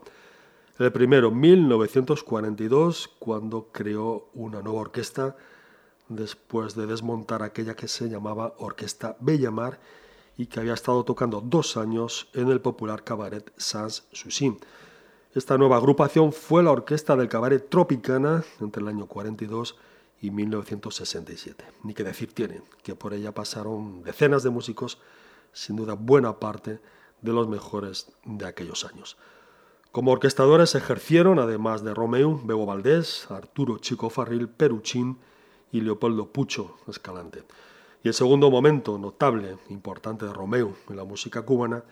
El 0.78 0.92
primero, 0.92 1.30
1942, 1.30 3.08
cuando 3.18 3.68
creó 3.72 4.28
una 4.34 4.62
nueva 4.62 4.80
orquesta 4.80 5.36
después 6.08 6.74
de 6.74 6.86
desmontar 6.86 7.42
aquella 7.42 7.74
que 7.74 7.88
se 7.88 8.08
llamaba 8.08 8.54
Orquesta 8.58 9.16
Bellamar 9.20 9.80
y 10.36 10.46
que 10.46 10.60
había 10.60 10.74
estado 10.74 11.04
tocando 11.04 11.40
dos 11.40 11.76
años 11.76 12.28
en 12.34 12.50
el 12.50 12.60
popular 12.60 13.04
cabaret 13.04 13.52
Sans 13.56 14.06
Souci. 14.12 14.56
Esta 15.34 15.58
nueva 15.58 15.76
agrupación 15.76 16.32
fue 16.32 16.62
la 16.62 16.70
orquesta 16.70 17.16
del 17.16 17.28
cabaret 17.28 17.68
Tropicana 17.68 18.44
entre 18.60 18.82
el 18.82 18.88
año 18.88 19.06
42 19.06 19.76
y 19.76 19.95
1967. 20.22 21.64
Ni 21.82 21.94
que 21.94 22.04
decir 22.04 22.32
tiene 22.32 22.62
que 22.82 22.94
por 22.94 23.14
ella 23.14 23.32
pasaron 23.32 24.02
decenas 24.02 24.42
de 24.42 24.50
músicos, 24.50 24.98
sin 25.52 25.76
duda 25.76 25.94
buena 25.94 26.38
parte 26.38 26.80
de 27.22 27.32
los 27.32 27.48
mejores 27.48 28.12
de 28.24 28.46
aquellos 28.46 28.84
años. 28.84 29.16
Como 29.92 30.12
orquestadores 30.12 30.74
ejercieron, 30.74 31.38
además 31.38 31.82
de 31.82 31.94
Romeo, 31.94 32.40
Bebo 32.44 32.66
Valdés, 32.66 33.30
Arturo 33.30 33.78
Chico 33.78 34.10
Farril, 34.10 34.48
Peruchín 34.48 35.18
y 35.72 35.80
Leopoldo 35.80 36.26
Pucho 36.26 36.76
Escalante. 36.86 37.44
Y 38.02 38.08
el 38.08 38.14
segundo 38.14 38.50
momento 38.50 38.98
notable, 38.98 39.56
importante 39.70 40.26
de 40.26 40.32
Romeo 40.32 40.76
en 40.88 40.96
la 40.96 41.04
música 41.04 41.42
cubana 41.42 41.82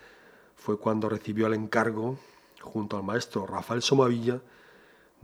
fue 0.54 0.78
cuando 0.78 1.08
recibió 1.08 1.46
el 1.46 1.54
encargo, 1.54 2.18
junto 2.60 2.96
al 2.96 3.04
maestro 3.04 3.46
Rafael 3.46 3.82
Somavilla, 3.82 4.40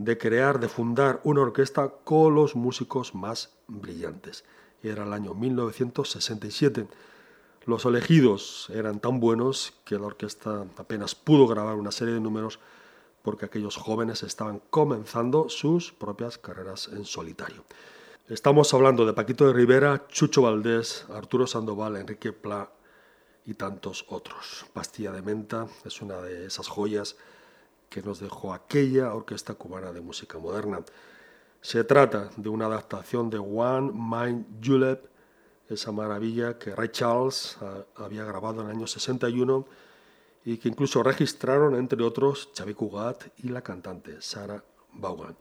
de 0.04 0.16
crear, 0.16 0.60
de 0.60 0.68
fundar 0.68 1.20
una 1.24 1.42
orquesta 1.42 1.92
con 2.04 2.34
los 2.34 2.56
músicos 2.56 3.14
más 3.14 3.50
brillantes. 3.68 4.44
Era 4.82 5.04
el 5.04 5.12
año 5.12 5.34
1967. 5.34 6.88
Los 7.66 7.84
elegidos 7.84 8.70
eran 8.72 9.00
tan 9.00 9.20
buenos 9.20 9.74
que 9.84 9.96
la 9.96 10.06
orquesta 10.06 10.64
apenas 10.78 11.14
pudo 11.14 11.46
grabar 11.46 11.76
una 11.76 11.92
serie 11.92 12.14
de 12.14 12.20
números 12.20 12.60
porque 13.20 13.44
aquellos 13.44 13.76
jóvenes 13.76 14.22
estaban 14.22 14.62
comenzando 14.70 15.50
sus 15.50 15.92
propias 15.92 16.38
carreras 16.38 16.88
en 16.88 17.04
solitario. 17.04 17.64
Estamos 18.26 18.72
hablando 18.72 19.04
de 19.04 19.12
Paquito 19.12 19.46
de 19.46 19.52
Rivera, 19.52 20.06
Chucho 20.08 20.40
Valdés, 20.40 21.04
Arturo 21.12 21.46
Sandoval, 21.46 21.96
Enrique 21.96 22.32
Pla 22.32 22.70
y 23.44 23.52
tantos 23.52 24.06
otros. 24.08 24.64
Pastilla 24.72 25.12
de 25.12 25.20
Menta 25.20 25.66
es 25.84 26.00
una 26.00 26.22
de 26.22 26.46
esas 26.46 26.68
joyas 26.68 27.16
que 27.90 28.00
nos 28.02 28.20
dejó 28.20 28.54
aquella 28.54 29.12
orquesta 29.12 29.54
cubana 29.54 29.92
de 29.92 30.00
música 30.00 30.38
moderna. 30.38 30.80
Se 31.60 31.84
trata 31.84 32.30
de 32.36 32.48
una 32.48 32.66
adaptación 32.66 33.28
de 33.28 33.38
One 33.38 33.92
Mind 33.92 34.64
Julep, 34.64 35.04
esa 35.68 35.92
maravilla 35.92 36.56
que 36.56 36.74
Ray 36.74 36.88
Charles 36.88 37.58
ah, 37.60 37.84
había 37.96 38.24
grabado 38.24 38.62
en 38.62 38.70
el 38.70 38.76
año 38.76 38.86
61 38.86 39.66
y 40.44 40.56
que 40.56 40.68
incluso 40.68 41.02
registraron, 41.02 41.74
entre 41.74 42.02
otros, 42.02 42.48
Xavi 42.56 42.74
Cugat 42.74 43.24
y 43.38 43.48
la 43.48 43.60
cantante 43.60 44.22
Sarah 44.22 44.64
Vaughan. 44.92 45.36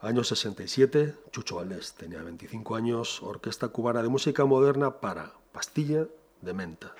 Año 0.00 0.24
67, 0.24 1.14
Chucho 1.30 1.56
Valdés 1.56 1.92
tenía 1.94 2.22
25 2.22 2.74
años, 2.74 3.22
Orquesta 3.22 3.68
Cubana 3.68 4.02
de 4.02 4.08
Música 4.08 4.46
Moderna 4.46 4.98
para 4.98 5.34
Pastilla 5.52 6.06
de 6.40 6.54
Menta. 6.54 6.94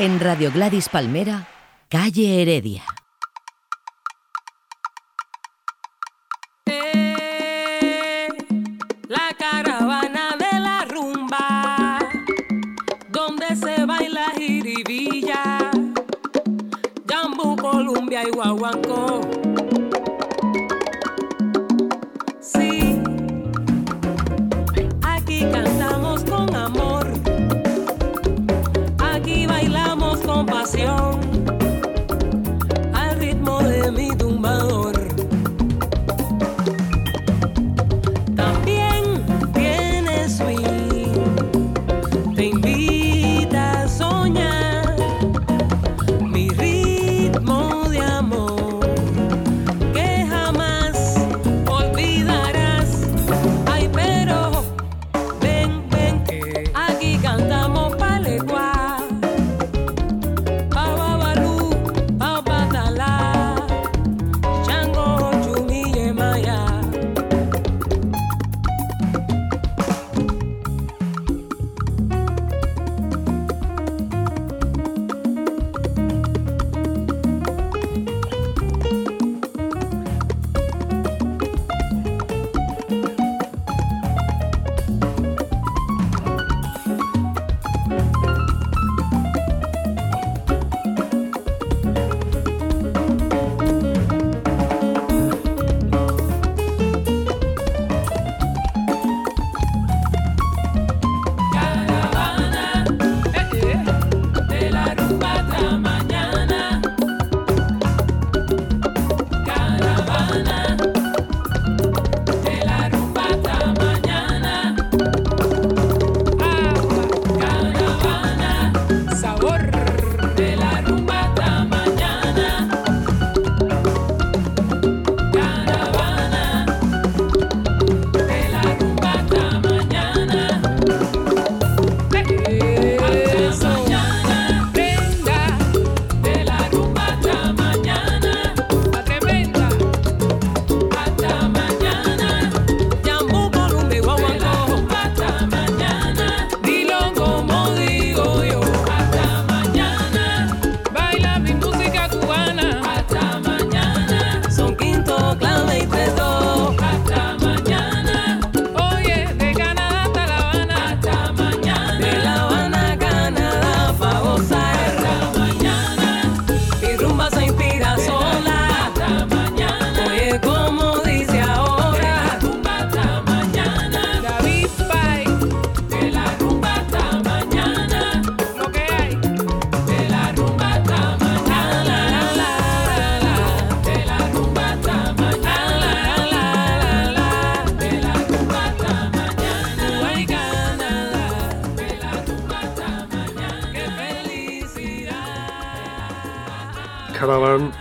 En 0.00 0.18
Radio 0.18 0.50
Gladys 0.50 0.88
Palmera, 0.88 1.46
Calle 1.90 2.40
Heredia. 2.40 2.89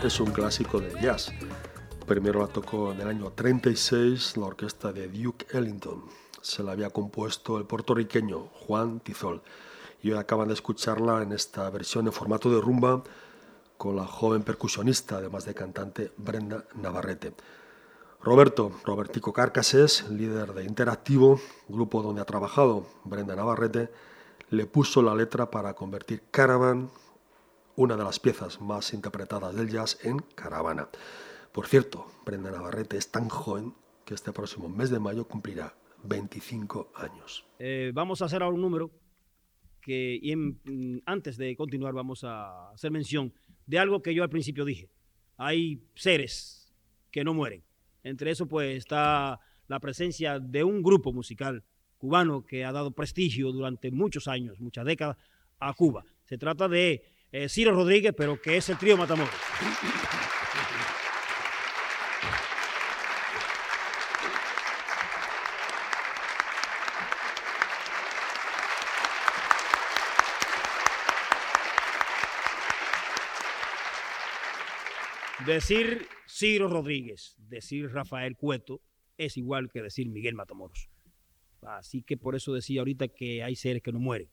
Es 0.10 0.20
un 0.20 0.32
clásico 0.32 0.80
del 0.80 1.00
jazz. 1.00 1.32
Primero 2.08 2.40
la 2.40 2.48
tocó 2.48 2.92
en 2.92 3.02
el 3.02 3.10
año 3.10 3.32
36 3.32 4.38
la 4.38 4.48
orquesta 4.48 4.92
de 4.92 5.08
Duke 5.08 5.46
Ellington. 5.56 6.04
Se 6.42 6.64
la 6.64 6.72
había 6.72 6.90
compuesto 6.90 7.60
el 7.60 7.66
puertorriqueño 7.66 8.50
Juan 8.66 9.02
Tizol. 9.02 9.44
Y 10.02 10.10
hoy 10.10 10.18
acaban 10.18 10.48
de 10.48 10.56
escucharla 10.56 11.22
en 11.22 11.32
esta 11.32 11.70
versión 11.70 12.08
en 12.08 12.14
formato 12.14 12.50
de 12.50 12.60
rumba 12.60 13.04
con 13.78 13.96
la 13.96 14.08
joven 14.08 14.42
percusionista, 14.42 15.18
además 15.18 15.46
de 15.46 15.54
cantante, 15.54 16.12
Brenda 16.18 16.66
Navarrete. 16.74 17.36
Roberto, 18.24 18.72
Robertico 18.86 19.32
Carcases, 19.32 20.10
líder 20.10 20.54
de 20.56 20.64
Interactivo, 20.64 21.40
grupo 21.68 22.02
donde 22.02 22.22
ha 22.22 22.26
trabajado 22.26 22.88
Brenda 23.04 23.36
Navarrete, 23.36 23.92
le 24.50 24.66
puso 24.66 25.04
la 25.04 25.14
letra 25.14 25.52
para 25.52 25.76
convertir 25.76 26.24
Caravan, 26.32 26.90
una 27.80 27.96
de 27.96 28.04
las 28.04 28.20
piezas 28.20 28.60
más 28.60 28.94
interpretadas 28.94 29.56
del 29.56 29.70
jazz, 29.70 30.00
en 30.04 30.20
Caravana. 30.36 30.90
Por 31.54 31.66
cierto, 31.66 32.08
Brenda 32.26 32.52
Navarrete 32.52 32.98
es 32.98 33.10
tan 33.10 33.30
joven 33.30 33.74
que 34.04 34.16
este 34.16 34.34
próximo 34.34 34.68
mes 34.68 34.90
de 34.90 35.00
mayo 35.00 35.26
cumplirá 35.30 35.74
25 36.04 36.92
años. 36.96 37.46
Eh, 37.58 37.92
vamos 37.94 38.22
a 38.22 38.26
hacer 38.26 38.44
ahora 38.44 38.56
un 38.56 38.62
número 38.62 38.92
que 39.80 40.20
mm, 40.22 40.98
antes 41.06 41.38
de 41.38 41.56
continuar 41.56 41.94
vamos 41.94 42.26
a 42.26 42.72
hacer 42.72 42.92
mención 42.92 43.34
de 43.66 43.80
algo 43.80 44.02
que 44.02 44.14
yo 44.14 44.24
al 44.24 44.30
principio 44.30 44.66
dije. 44.66 44.90
Hay 45.38 45.82
seres 45.96 46.76
que 47.12 47.24
no 47.24 47.34
mueren. 47.34 47.64
Entre 48.04 48.30
eso 48.32 48.46
pues 48.46 48.76
está 48.76 49.40
la 49.68 49.80
presencia 49.80 50.38
de 50.38 50.66
un 50.66 50.84
grupo 50.84 51.14
musical 51.14 51.64
cubano 51.98 52.46
que 52.46 52.66
ha 52.66 52.74
dado 52.74 52.92
prestigio 52.92 53.54
durante 53.54 53.90
muchos 53.90 54.28
años, 54.28 54.60
muchas 54.60 54.86
décadas, 54.86 55.16
a 55.60 55.74
Cuba. 55.74 56.04
Se 56.26 56.38
trata 56.38 56.68
de 56.68 57.04
eh, 57.32 57.50
Ciro 57.50 57.72
Rodríguez, 57.74 58.14
pero 58.16 58.42
que 58.42 58.58
es 58.58 58.70
el 58.70 58.78
trío 58.78 58.98
Matamoros. 58.98 59.34
Decir 75.46 76.08
Ciro 76.28 76.68
Rodríguez, 76.68 77.36
decir 77.40 77.92
Rafael 77.92 78.36
Cueto, 78.36 78.82
es 79.18 79.36
igual 79.36 79.70
que 79.72 79.82
decir 79.82 80.08
Miguel 80.10 80.36
Matamoros. 80.36 80.90
Así 81.62 82.04
que 82.04 82.18
por 82.18 82.36
eso 82.36 82.54
decía 82.54 82.82
ahorita 82.82 83.08
que 83.08 83.44
hay 83.44 83.56
seres 83.56 83.82
que 83.82 83.92
no 83.92 84.00
mueren. 84.00 84.30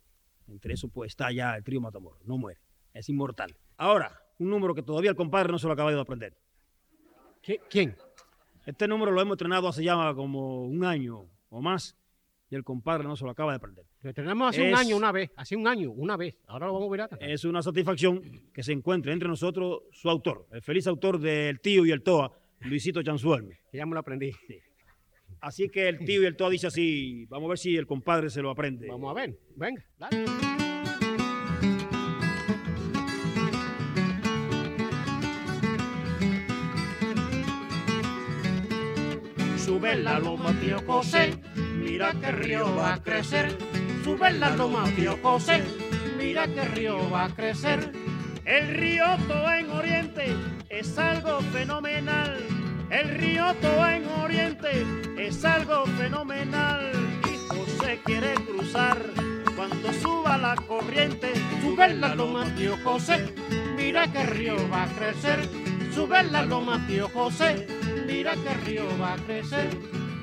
Entre 0.47 0.75
eso 0.75 0.89
pues 0.89 1.13
está 1.13 1.33
ya 1.33 1.57
el 1.57 1.65
trío 1.65 1.81
Matamoros, 1.81 2.21
no 2.27 2.37
muere, 2.37 2.61
es 2.99 3.09
inmortal. 3.09 3.57
Ahora, 3.77 4.21
un 4.39 4.51
número 4.51 4.75
que 4.75 4.83
todavía 4.83 5.11
el 5.11 5.17
compadre 5.17 5.53
no 5.53 5.59
se 5.59 5.67
lo 5.67 5.73
acaba 5.73 5.93
de 5.93 6.01
aprender. 6.01 6.37
¿Quién? 7.71 7.97
Este 8.65 8.89
número 8.89 9.13
lo 9.13 9.21
hemos 9.21 9.35
entrenado 9.35 9.69
hace 9.69 9.85
ya 9.85 10.13
como 10.15 10.65
un 10.65 10.85
año 10.85 11.27
o 11.49 11.61
más 11.61 11.97
y 12.51 12.55
el 12.55 12.65
compadre 12.65 13.05
no 13.05 13.17
se 13.17 13.25
lo 13.25 13.31
acaba 13.31 13.53
de 13.53 13.57
aprender. 13.57 13.85
Lo 14.03 14.13
tenemos 14.13 14.49
hace 14.49 14.69
un 14.69 14.75
año 14.75 14.97
una 14.97 15.13
vez, 15.13 15.31
hace 15.37 15.57
un 15.57 15.67
año 15.67 15.91
una 15.93 16.17
vez. 16.17 16.37
Ahora 16.47 16.67
lo 16.67 16.75
vamos 16.75 16.89
a 16.89 16.91
ver 16.91 17.01
acá. 17.03 17.17
Es 17.21 17.45
una 17.45 17.63
satisfacción 17.63 18.23
que 18.53 18.63
se 18.63 18.73
encuentre 18.73 19.13
entre 19.13 19.29
nosotros 19.29 19.83
su 19.93 20.09
autor, 20.09 20.47
el 20.53 20.63
feliz 20.63 20.87
autor 20.87 21.19
del 21.19 21.61
tío 21.61 21.87
y 21.87 21.91
el 21.91 22.03
Toa, 22.03 22.33
Luisito 22.61 23.03
Chansuelme. 23.03 23.61
Que 23.71 23.79
ya 23.79 23.87
me 23.87 23.95
lo 23.95 24.01
aprendí. 24.01 24.33
Así 25.41 25.69
que 25.69 25.89
el 25.89 26.05
tío 26.05 26.23
y 26.23 26.27
el 26.27 26.37
Toa 26.37 26.51
dice 26.51 26.69
así, 26.69 27.27
vamos 27.27 27.47
a 27.47 27.51
ver 27.51 27.59
si 27.59 27.77
el 27.77 27.87
compadre 27.87 28.31
se 28.31 28.43
lo 28.43 28.51
aprende. 28.51 28.89
Vamos 28.89 29.11
a 29.11 29.15
ver, 29.15 29.39
venga, 29.57 29.85
dale. 29.99 30.46
Sube 39.67 39.97
la 39.97 40.21
loma, 40.21 40.55
tío 40.61 40.81
José, 40.87 41.35
mira 41.57 42.13
que 42.13 42.31
río 42.31 42.73
va 42.77 42.95
a 42.95 43.03
crecer. 43.03 43.59
Sube 44.05 44.31
la 44.31 44.51
loma, 44.51 44.85
tío 44.95 45.19
José, 45.21 45.61
mira 46.17 46.47
que 46.47 46.63
río 46.67 47.11
va 47.11 47.25
a 47.25 47.35
crecer. 47.35 47.91
El 48.45 48.77
río 48.77 49.05
Toa 49.27 49.59
en 49.59 49.71
Oriente 49.73 50.37
es 50.69 50.97
algo 50.97 51.41
fenomenal. 51.53 52.39
El 52.91 53.09
río 53.19 53.53
Toa 53.61 53.97
en 53.97 54.07
Oriente 54.23 54.87
es 55.19 55.45
algo 55.45 55.85
fenomenal. 55.99 56.93
Y 57.25 57.37
José 57.53 58.01
quiere 58.05 58.35
cruzar 58.35 58.99
cuando 59.57 59.93
suba 59.95 60.39
la 60.39 60.55
corriente. 60.55 61.33
Sube 61.61 61.93
la 61.93 62.15
loma, 62.15 62.45
tío 62.57 62.77
José, 62.85 63.35
mira 63.77 64.07
que 64.13 64.23
río 64.27 64.55
va 64.71 64.85
a 64.85 64.89
crecer. 64.91 65.41
Sube 65.93 66.23
la 66.23 66.43
loma, 66.43 66.87
tío 66.87 67.09
José, 67.09 67.67
mira 68.07 68.35
que 68.35 68.55
río 68.65 68.87
va 69.01 69.15
a 69.15 69.17
crecer. 69.17 69.69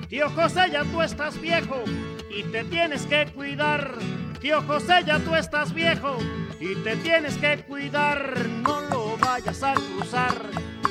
Tío 0.07 0.29
José, 0.29 0.69
ya 0.71 0.83
tú 0.83 1.01
estás 1.01 1.39
viejo 1.39 1.83
y 2.29 2.43
te 2.43 2.63
tienes 2.65 3.05
que 3.05 3.25
cuidar. 3.33 3.95
Tío 4.39 4.61
José, 4.63 5.03
ya 5.05 5.19
tú 5.19 5.35
estás 5.35 5.73
viejo 5.73 6.17
y 6.59 6.75
te 6.75 6.95
tienes 6.97 7.37
que 7.37 7.57
cuidar. 7.67 8.47
No 8.63 8.81
lo 8.81 9.17
vayas 9.17 9.63
a 9.63 9.73
cruzar 9.73 10.35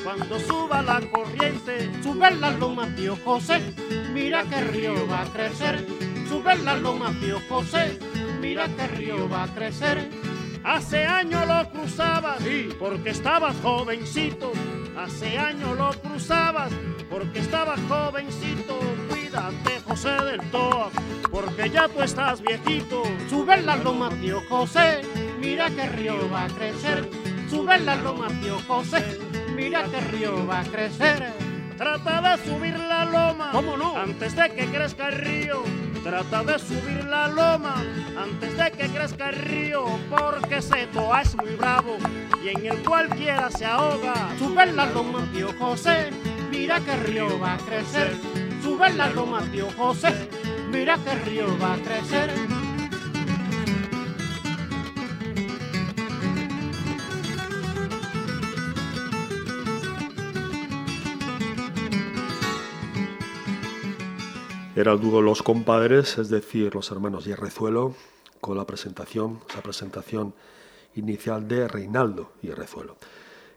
cuando 0.03 0.39
suba 0.39 0.81
la 0.81 1.01
corriente. 1.01 1.91
Sube 2.03 2.31
la 2.31 2.51
loma, 2.51 2.87
tío 2.95 3.17
José, 3.23 3.61
mira 4.13 4.43
que 4.43 4.61
río 4.61 5.07
va 5.07 5.21
a 5.21 5.25
crecer. 5.25 5.85
Sube 6.27 6.55
la 6.57 6.75
loma, 6.75 7.13
tío 7.19 7.39
José, 7.47 7.99
mira 8.41 8.67
que 8.67 8.87
río 8.87 9.29
va 9.29 9.43
a 9.43 9.53
crecer. 9.53 10.09
Hace 10.63 11.05
años 11.05 11.45
lo 11.45 11.69
cruzabas 11.71 12.39
porque 12.79 13.09
estabas 13.09 13.55
jovencito. 13.61 14.51
Hace 14.97 15.37
años 15.37 15.77
lo 15.77 15.91
cruzabas 16.01 16.71
porque 17.09 17.39
estabas 17.39 17.79
jovencito. 17.87 18.79
Cuídate, 19.09 19.81
José 19.87 20.09
del 20.09 20.41
Toa, 20.51 20.89
porque 21.31 21.69
ya 21.69 21.87
tú 21.87 22.01
estás 22.01 22.41
viejito. 22.41 23.03
Sube 23.29 23.61
la 23.61 23.75
loma, 23.75 24.09
tío 24.21 24.41
José, 24.47 25.01
mira 25.39 25.69
que 25.71 25.87
río 25.89 26.29
va 26.29 26.45
a 26.45 26.47
crecer. 26.47 27.09
Sube 27.49 27.79
la 27.79 27.95
loma, 27.95 28.27
tío 28.41 28.59
José, 28.67 29.19
mira 29.55 29.83
que 29.85 29.99
río 29.99 30.45
va 30.45 30.61
a 30.61 30.63
crecer. 30.63 31.33
Trata 31.77 32.37
de 32.37 32.43
subir 32.45 32.77
la 32.77 33.05
loma. 33.05 33.49
¿Cómo 33.51 33.75
no? 33.75 33.97
Antes 33.97 34.35
de 34.35 34.49
que 34.51 34.67
crezca 34.67 35.09
el 35.09 35.15
río. 35.15 35.63
Trata 36.03 36.43
de 36.43 36.59
subir 36.59 37.05
la 37.05 37.29
loma 37.29 37.75
antes 38.17 38.57
de 38.57 38.71
que 38.71 38.89
crezca 38.89 39.29
el 39.29 39.35
río. 39.37 39.85
Porque 40.09 40.57
ese 40.57 40.87
toa 40.87 41.21
es 41.21 41.33
muy 41.35 41.55
bravo 41.55 41.97
y 42.43 42.49
en 42.49 42.65
el 42.65 42.83
cualquiera 42.83 43.49
se 43.49 43.65
ahoga. 43.65 44.13
Sube 44.37 44.65
la 44.73 44.85
loma, 44.87 45.25
tío 45.31 45.53
José, 45.57 46.09
mira 46.51 46.81
que 46.81 46.95
río 46.97 47.39
va 47.39 47.53
a 47.53 47.57
crecer. 47.57 48.17
Sube 48.61 48.91
la 48.93 49.07
loma, 49.09 49.41
tío 49.51 49.67
José, 49.77 50.13
mira 50.69 50.97
que 50.97 51.15
río 51.15 51.57
va 51.57 51.75
a 51.75 51.77
crecer. 51.77 52.52
Era 64.75 64.93
el 64.93 64.99
dúo 64.99 65.21
Los 65.21 65.43
Compadres, 65.43 66.17
es 66.17 66.29
decir, 66.29 66.73
los 66.73 66.89
hermanos 66.89 67.25
Yerrezuelo, 67.25 67.93
con 68.41 68.57
la 68.57 68.65
presentación, 68.65 69.39
presentación 69.61 70.33
inicial 70.95 71.47
de 71.47 71.67
Reinaldo 71.67 72.31
Yerrezuelo. 72.41 72.95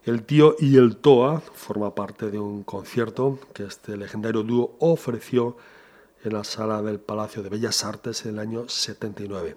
El 0.05 0.25
tío 0.25 0.57
y 0.59 0.77
el 0.77 0.99
Toa 0.99 1.41
forma 1.41 1.95
parte 1.95 2.31
de 2.31 2.39
un 2.39 2.64
concierto 2.64 3.39
que 3.55 3.64
este 3.64 3.97
legendario 3.97 4.43
dúo 4.43 4.77
ofreció 4.79 5.57
en 6.23 6.35
la 6.35 6.45
sala 6.45 6.83
del 6.83 7.01
Palacio 7.01 7.43
de 7.43 7.49
Bellas 7.49 7.83
Artes 7.83 8.27
en 8.27 8.35
el 8.35 8.39
año 8.39 8.69
79. 8.69 9.57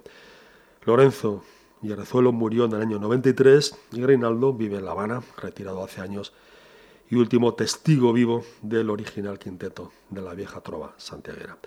Lorenzo 0.86 1.44
Yerrezuelo 1.82 2.32
murió 2.32 2.64
en 2.64 2.72
el 2.72 2.80
año 2.80 2.98
93 2.98 3.76
y 3.92 4.02
Reinaldo 4.02 4.54
vive 4.54 4.78
en 4.78 4.86
La 4.86 4.92
Habana, 4.92 5.22
retirado 5.36 5.84
hace 5.84 6.00
años, 6.00 6.32
y 7.10 7.16
último 7.16 7.54
testigo 7.54 8.12
vivo 8.12 8.44
del 8.62 8.88
original 8.88 9.38
quinteto 9.38 9.92
de 10.08 10.22
la 10.22 10.32
vieja 10.32 10.60
trova 10.60 10.94
santiaguera. 10.96 11.58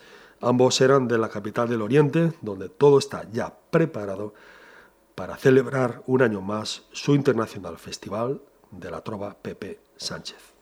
Ambos 0.41 0.81
eran 0.81 1.07
de 1.07 1.17
la 1.17 1.29
capital 1.29 1.69
del 1.69 1.81
Oriente, 1.81 2.33
donde 2.41 2.69
todo 2.69 2.97
está 2.97 3.29
ya 3.31 3.53
preparado 3.69 4.33
para 5.15 5.37
celebrar 5.37 6.01
un 6.07 6.21
año 6.21 6.41
más 6.41 6.83
su 6.91 7.13
internacional 7.13 7.77
festival 7.77 8.41
de 8.71 8.89
la 8.89 9.01
trova 9.01 9.35
Pepe 9.41 9.79
Sánchez. 9.97 10.53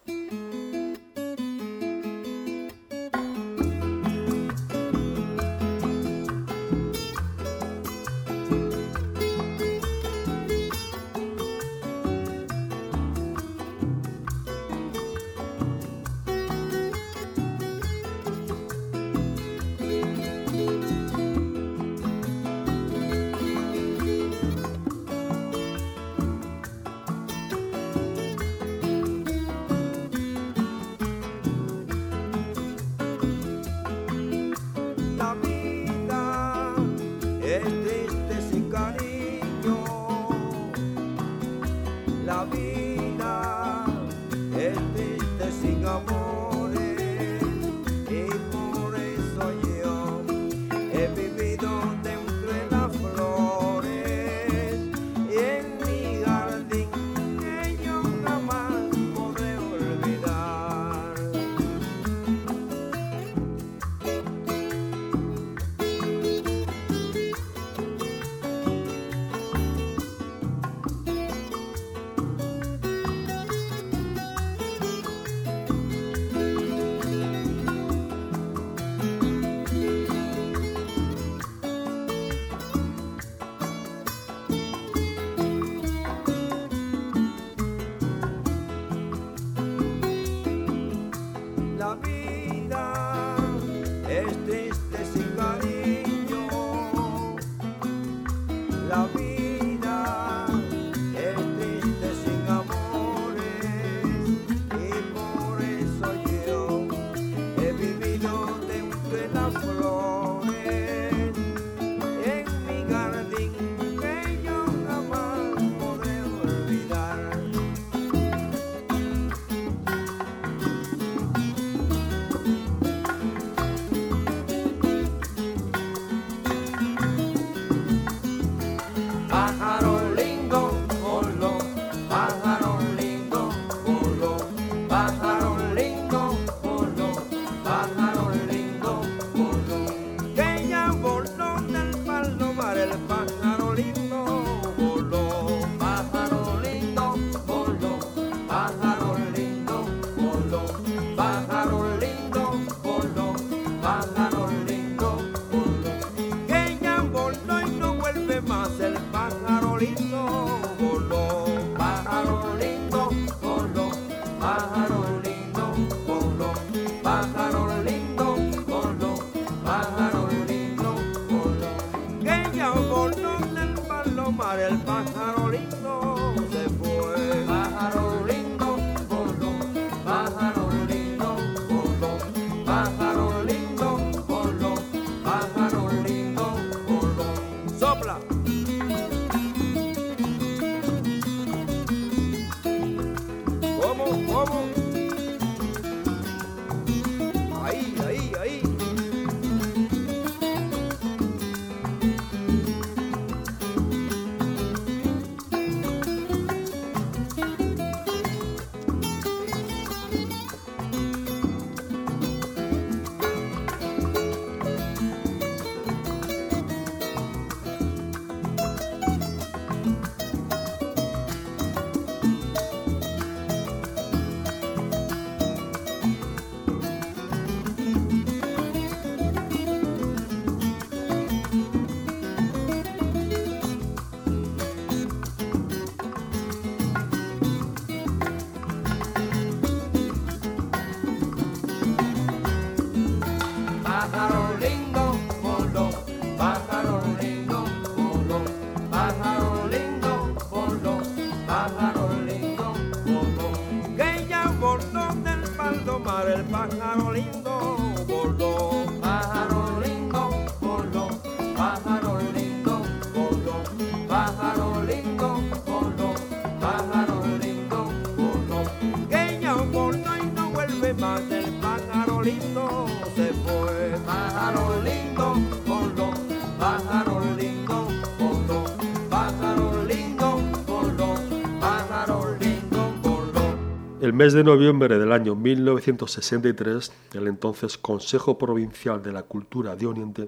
El 284.01 284.13
mes 284.13 284.33
de 284.33 284.43
noviembre 284.43 284.97
del 284.97 285.11
año 285.11 285.35
1963, 285.35 286.91
el 287.13 287.27
entonces 287.27 287.77
Consejo 287.77 288.39
Provincial 288.39 289.03
de 289.03 289.11
la 289.11 289.21
Cultura 289.21 289.75
de 289.75 289.85
Oriente 289.85 290.27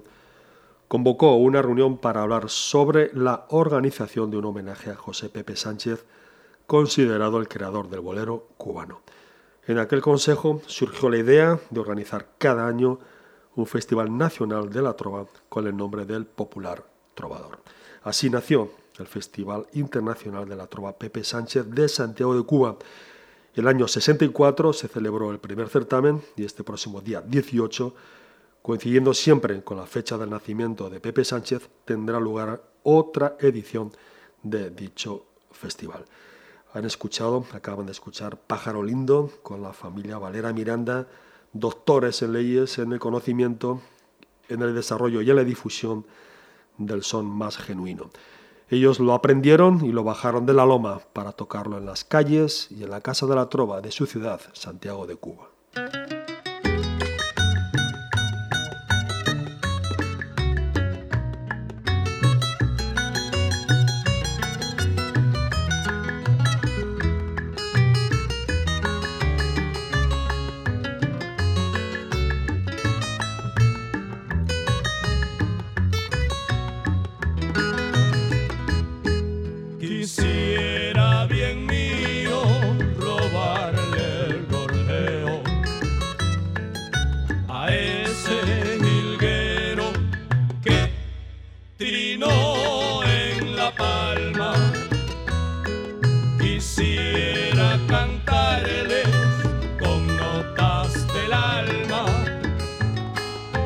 convocó 0.86 1.34
una 1.34 1.60
reunión 1.60 1.98
para 1.98 2.22
hablar 2.22 2.48
sobre 2.50 3.10
la 3.14 3.46
organización 3.48 4.30
de 4.30 4.36
un 4.36 4.44
homenaje 4.44 4.90
a 4.90 4.94
José 4.94 5.28
Pepe 5.28 5.56
Sánchez, 5.56 6.04
considerado 6.68 7.38
el 7.38 7.48
creador 7.48 7.90
del 7.90 7.98
bolero 7.98 8.46
cubano. 8.58 9.00
En 9.66 9.78
aquel 9.78 10.00
consejo 10.02 10.62
surgió 10.66 11.10
la 11.10 11.18
idea 11.18 11.58
de 11.70 11.80
organizar 11.80 12.28
cada 12.38 12.68
año 12.68 13.00
un 13.56 13.66
festival 13.66 14.16
nacional 14.16 14.70
de 14.70 14.82
la 14.82 14.92
trova 14.92 15.26
con 15.48 15.66
el 15.66 15.76
nombre 15.76 16.04
del 16.04 16.26
popular 16.26 16.84
trovador. 17.16 17.58
Así 18.04 18.30
nació 18.30 18.70
el 19.00 19.08
Festival 19.08 19.66
Internacional 19.72 20.48
de 20.48 20.54
la 20.54 20.68
Trova 20.68 20.96
Pepe 20.96 21.24
Sánchez 21.24 21.68
de 21.70 21.88
Santiago 21.88 22.36
de 22.36 22.44
Cuba. 22.44 22.76
El 23.54 23.68
año 23.68 23.86
64 23.86 24.72
se 24.72 24.88
celebró 24.88 25.30
el 25.30 25.38
primer 25.38 25.68
certamen 25.68 26.20
y 26.34 26.44
este 26.44 26.64
próximo 26.64 27.00
día 27.00 27.20
18, 27.20 27.94
coincidiendo 28.62 29.14
siempre 29.14 29.62
con 29.62 29.76
la 29.76 29.86
fecha 29.86 30.18
del 30.18 30.30
nacimiento 30.30 30.90
de 30.90 30.98
Pepe 30.98 31.24
Sánchez, 31.24 31.68
tendrá 31.84 32.18
lugar 32.18 32.64
otra 32.82 33.36
edición 33.38 33.92
de 34.42 34.70
dicho 34.70 35.26
festival. 35.52 36.04
Han 36.72 36.84
escuchado, 36.84 37.46
acaban 37.52 37.86
de 37.86 37.92
escuchar 37.92 38.36
Pájaro 38.38 38.82
Lindo 38.82 39.30
con 39.44 39.62
la 39.62 39.72
familia 39.72 40.18
Valera 40.18 40.52
Miranda, 40.52 41.06
doctores 41.52 42.22
en 42.22 42.32
leyes, 42.32 42.78
en 42.78 42.92
el 42.92 42.98
conocimiento, 42.98 43.80
en 44.48 44.62
el 44.62 44.74
desarrollo 44.74 45.22
y 45.22 45.30
en 45.30 45.36
la 45.36 45.44
difusión 45.44 46.04
del 46.76 47.04
son 47.04 47.26
más 47.26 47.56
genuino. 47.56 48.10
Ellos 48.70 48.98
lo 48.98 49.12
aprendieron 49.12 49.84
y 49.84 49.92
lo 49.92 50.04
bajaron 50.04 50.46
de 50.46 50.54
la 50.54 50.64
loma 50.64 51.00
para 51.12 51.32
tocarlo 51.32 51.78
en 51.78 51.86
las 51.86 52.04
calles 52.04 52.68
y 52.70 52.82
en 52.82 52.90
la 52.90 53.00
Casa 53.00 53.26
de 53.26 53.34
la 53.34 53.48
Trova 53.48 53.80
de 53.80 53.90
su 53.90 54.06
ciudad, 54.06 54.40
Santiago 54.52 55.06
de 55.06 55.16
Cuba. 55.16 55.53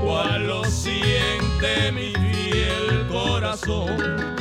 Cual 0.09 0.46
lo 0.46 0.64
siente 0.64 1.92
mi 1.92 2.14
fiel 2.14 3.06
corazón. 3.09 4.38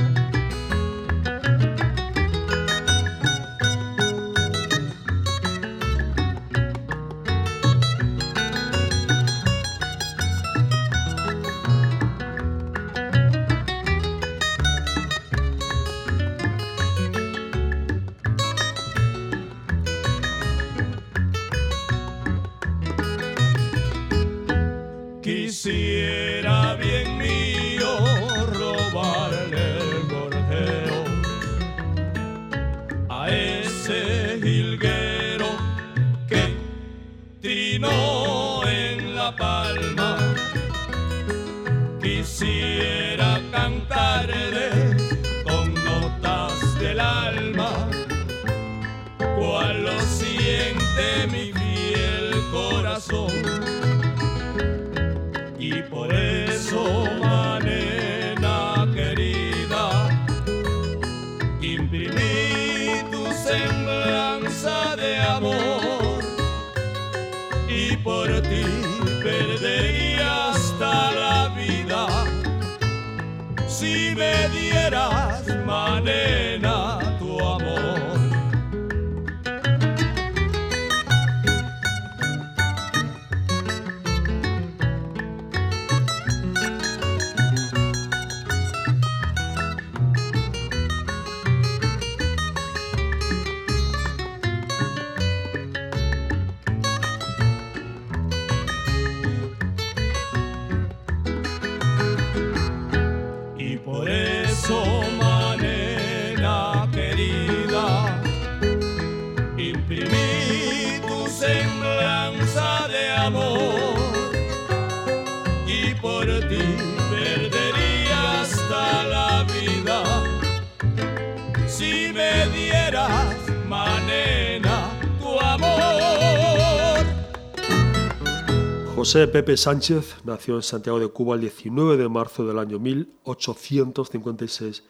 José 129.08 129.26
Pepe 129.30 129.56
Sánchez 129.56 130.18
nació 130.26 130.58
en 130.58 130.64
Santiago 130.64 131.00
de 131.00 131.08
Cuba 131.08 131.36
el 131.36 131.40
19 131.40 131.96
de 131.96 132.10
marzo 132.10 132.46
del 132.46 132.60
año 132.60 132.78
1856 132.78 134.84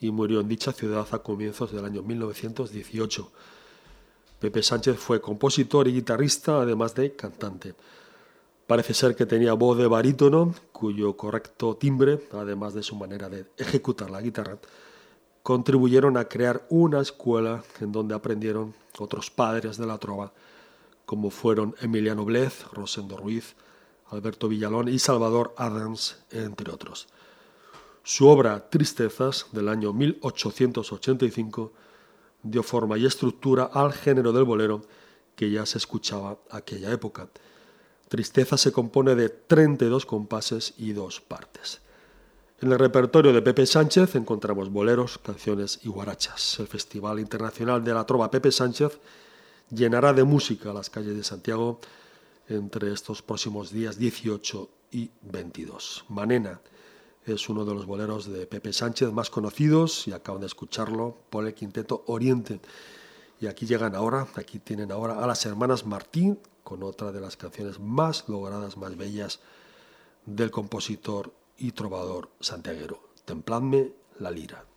y 0.00 0.10
murió 0.10 0.40
en 0.40 0.48
dicha 0.48 0.72
ciudad 0.72 1.06
a 1.10 1.18
comienzos 1.18 1.70
del 1.70 1.84
año 1.84 2.02
1918. 2.02 3.30
Pepe 4.38 4.62
Sánchez 4.62 4.96
fue 4.96 5.20
compositor 5.20 5.88
y 5.88 5.92
guitarrista, 5.92 6.62
además 6.62 6.94
de 6.94 7.14
cantante. 7.14 7.74
Parece 8.66 8.94
ser 8.94 9.14
que 9.14 9.26
tenía 9.26 9.52
voz 9.52 9.76
de 9.76 9.86
barítono, 9.86 10.54
cuyo 10.72 11.14
correcto 11.18 11.76
timbre, 11.76 12.18
además 12.32 12.72
de 12.72 12.82
su 12.82 12.96
manera 12.96 13.28
de 13.28 13.44
ejecutar 13.58 14.10
la 14.10 14.22
guitarra, 14.22 14.56
contribuyeron 15.42 16.16
a 16.16 16.24
crear 16.24 16.64
una 16.70 17.02
escuela 17.02 17.62
en 17.82 17.92
donde 17.92 18.14
aprendieron 18.14 18.72
otros 18.98 19.30
padres 19.30 19.76
de 19.76 19.84
la 19.84 19.98
trova, 19.98 20.32
como 21.10 21.30
fueron 21.30 21.74
Emiliano 21.80 22.24
Blez, 22.24 22.66
Rosendo 22.72 23.16
Ruiz, 23.16 23.56
Alberto 24.10 24.46
Villalón 24.46 24.86
y 24.88 25.00
Salvador 25.00 25.52
Adams, 25.56 26.22
entre 26.30 26.70
otros. 26.70 27.08
Su 28.04 28.28
obra 28.28 28.70
Tristezas, 28.70 29.46
del 29.50 29.68
año 29.68 29.92
1885, 29.92 31.72
dio 32.44 32.62
forma 32.62 32.96
y 32.96 33.06
estructura 33.06 33.64
al 33.64 33.92
género 33.92 34.32
del 34.32 34.44
bolero 34.44 34.82
que 35.34 35.50
ya 35.50 35.66
se 35.66 35.78
escuchaba 35.78 36.38
aquella 36.48 36.92
época. 36.92 37.28
Tristeza 38.08 38.56
se 38.56 38.70
compone 38.70 39.16
de 39.16 39.30
32 39.30 40.06
compases 40.06 40.74
y 40.78 40.92
dos 40.92 41.20
partes. 41.20 41.80
En 42.60 42.70
el 42.70 42.78
repertorio 42.78 43.32
de 43.32 43.42
Pepe 43.42 43.66
Sánchez 43.66 44.14
encontramos 44.14 44.70
boleros, 44.70 45.18
canciones 45.18 45.80
y 45.82 45.88
guarachas. 45.88 46.60
El 46.60 46.68
Festival 46.68 47.18
Internacional 47.18 47.82
de 47.82 47.94
la 47.94 48.06
Trova 48.06 48.30
Pepe 48.30 48.52
Sánchez 48.52 49.00
llenará 49.70 50.12
de 50.12 50.24
música 50.24 50.72
las 50.72 50.90
calles 50.90 51.16
de 51.16 51.24
Santiago 51.24 51.80
entre 52.48 52.92
estos 52.92 53.22
próximos 53.22 53.70
días 53.70 53.98
18 53.98 54.68
y 54.92 55.10
22. 55.22 56.04
Manena 56.08 56.60
es 57.24 57.48
uno 57.48 57.64
de 57.64 57.74
los 57.74 57.86
boleros 57.86 58.30
de 58.30 58.46
Pepe 58.46 58.72
Sánchez 58.72 59.12
más 59.12 59.30
conocidos 59.30 60.08
y 60.08 60.12
acaban 60.12 60.40
de 60.40 60.48
escucharlo 60.48 61.16
por 61.30 61.46
el 61.46 61.54
Quinteto 61.54 62.02
Oriente. 62.06 62.60
Y 63.40 63.46
aquí 63.46 63.66
llegan 63.66 63.94
ahora, 63.94 64.26
aquí 64.34 64.58
tienen 64.58 64.90
ahora 64.90 65.22
a 65.22 65.26
las 65.26 65.46
hermanas 65.46 65.86
Martín 65.86 66.38
con 66.64 66.82
otra 66.82 67.12
de 67.12 67.20
las 67.20 67.36
canciones 67.36 67.78
más 67.78 68.28
logradas, 68.28 68.76
más 68.76 68.96
bellas 68.96 69.40
del 70.26 70.50
compositor 70.50 71.32
y 71.56 71.72
trovador 71.72 72.30
santiaguero. 72.40 73.00
Templadme 73.24 73.92
la 74.18 74.30
lira. 74.30 74.69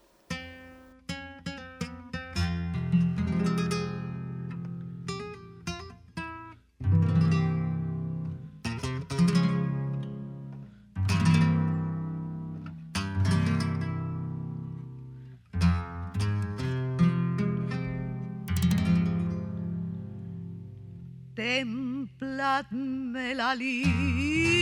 Templadme 21.44 23.34
la 23.34 23.54
lira, 23.54 24.53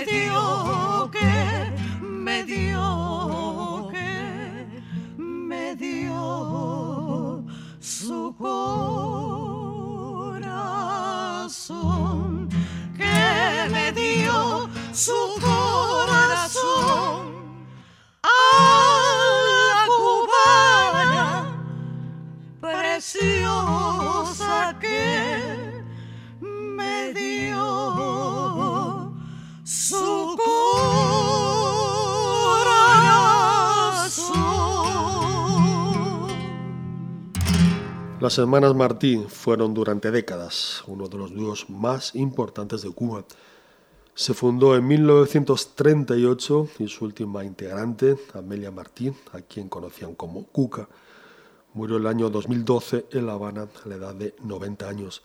me 0.00 0.06
dio 0.06 0.49
Las 38.30 38.38
hermanas 38.38 38.76
Martí 38.76 39.16
fueron 39.28 39.74
durante 39.74 40.12
décadas 40.12 40.84
uno 40.86 41.08
de 41.08 41.18
los 41.18 41.34
dúos 41.34 41.68
más 41.68 42.14
importantes 42.14 42.82
de 42.82 42.90
Cuba. 42.92 43.24
Se 44.14 44.34
fundó 44.34 44.76
en 44.76 44.86
1938 44.86 46.68
y 46.78 46.86
su 46.86 47.06
última 47.06 47.42
integrante, 47.42 48.16
Amelia 48.32 48.70
Martí, 48.70 49.12
a 49.32 49.40
quien 49.40 49.68
conocían 49.68 50.14
como 50.14 50.44
Cuca, 50.44 50.88
murió 51.74 51.96
el 51.96 52.06
año 52.06 52.30
2012 52.30 53.06
en 53.10 53.26
La 53.26 53.32
Habana 53.32 53.66
a 53.84 53.88
la 53.88 53.96
edad 53.96 54.14
de 54.14 54.36
90 54.44 54.88
años. 54.88 55.24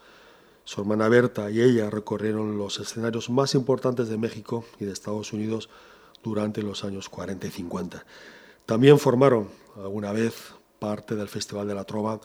Su 0.64 0.80
hermana 0.80 1.08
Berta 1.08 1.48
y 1.48 1.62
ella 1.62 1.88
recorrieron 1.90 2.58
los 2.58 2.80
escenarios 2.80 3.30
más 3.30 3.54
importantes 3.54 4.08
de 4.08 4.18
México 4.18 4.64
y 4.80 4.84
de 4.84 4.90
Estados 4.90 5.32
Unidos 5.32 5.68
durante 6.24 6.60
los 6.60 6.82
años 6.82 7.08
40 7.08 7.46
y 7.46 7.50
50. 7.52 8.04
También 8.66 8.98
formaron 8.98 9.48
alguna 9.76 10.10
vez 10.10 10.54
parte 10.80 11.14
del 11.14 11.28
Festival 11.28 11.68
de 11.68 11.74
la 11.76 11.84
Trova 11.84 12.20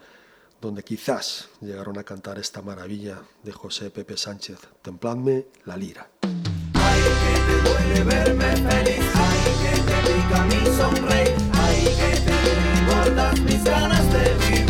donde 0.62 0.84
quizás 0.84 1.50
llegaron 1.60 1.98
a 1.98 2.04
cantar 2.04 2.38
esta 2.38 2.62
maravilla 2.62 3.20
de 3.44 3.52
José 3.52 3.90
Pepe 3.90 4.16
Sánchez, 4.16 4.60
Templadme 4.84 5.48
la 5.66 5.76
lira. 5.76 6.08
Ay, 6.22 7.02
que 7.02 7.34
te 7.48 7.70
duele 7.70 8.04
verme 8.04 8.46
feliz, 8.58 9.06
ay, 9.16 9.40
que 9.64 9.74
te 9.82 9.98
pica 10.08 10.44
mi 10.46 10.62
sonreír, 10.78 11.36
ay, 11.54 11.84
que 11.84 12.12
te 12.22 12.38
engordas 12.80 13.40
mis 13.42 13.64
ganas 13.64 14.14
de 14.14 14.34
vivir. 14.36 14.68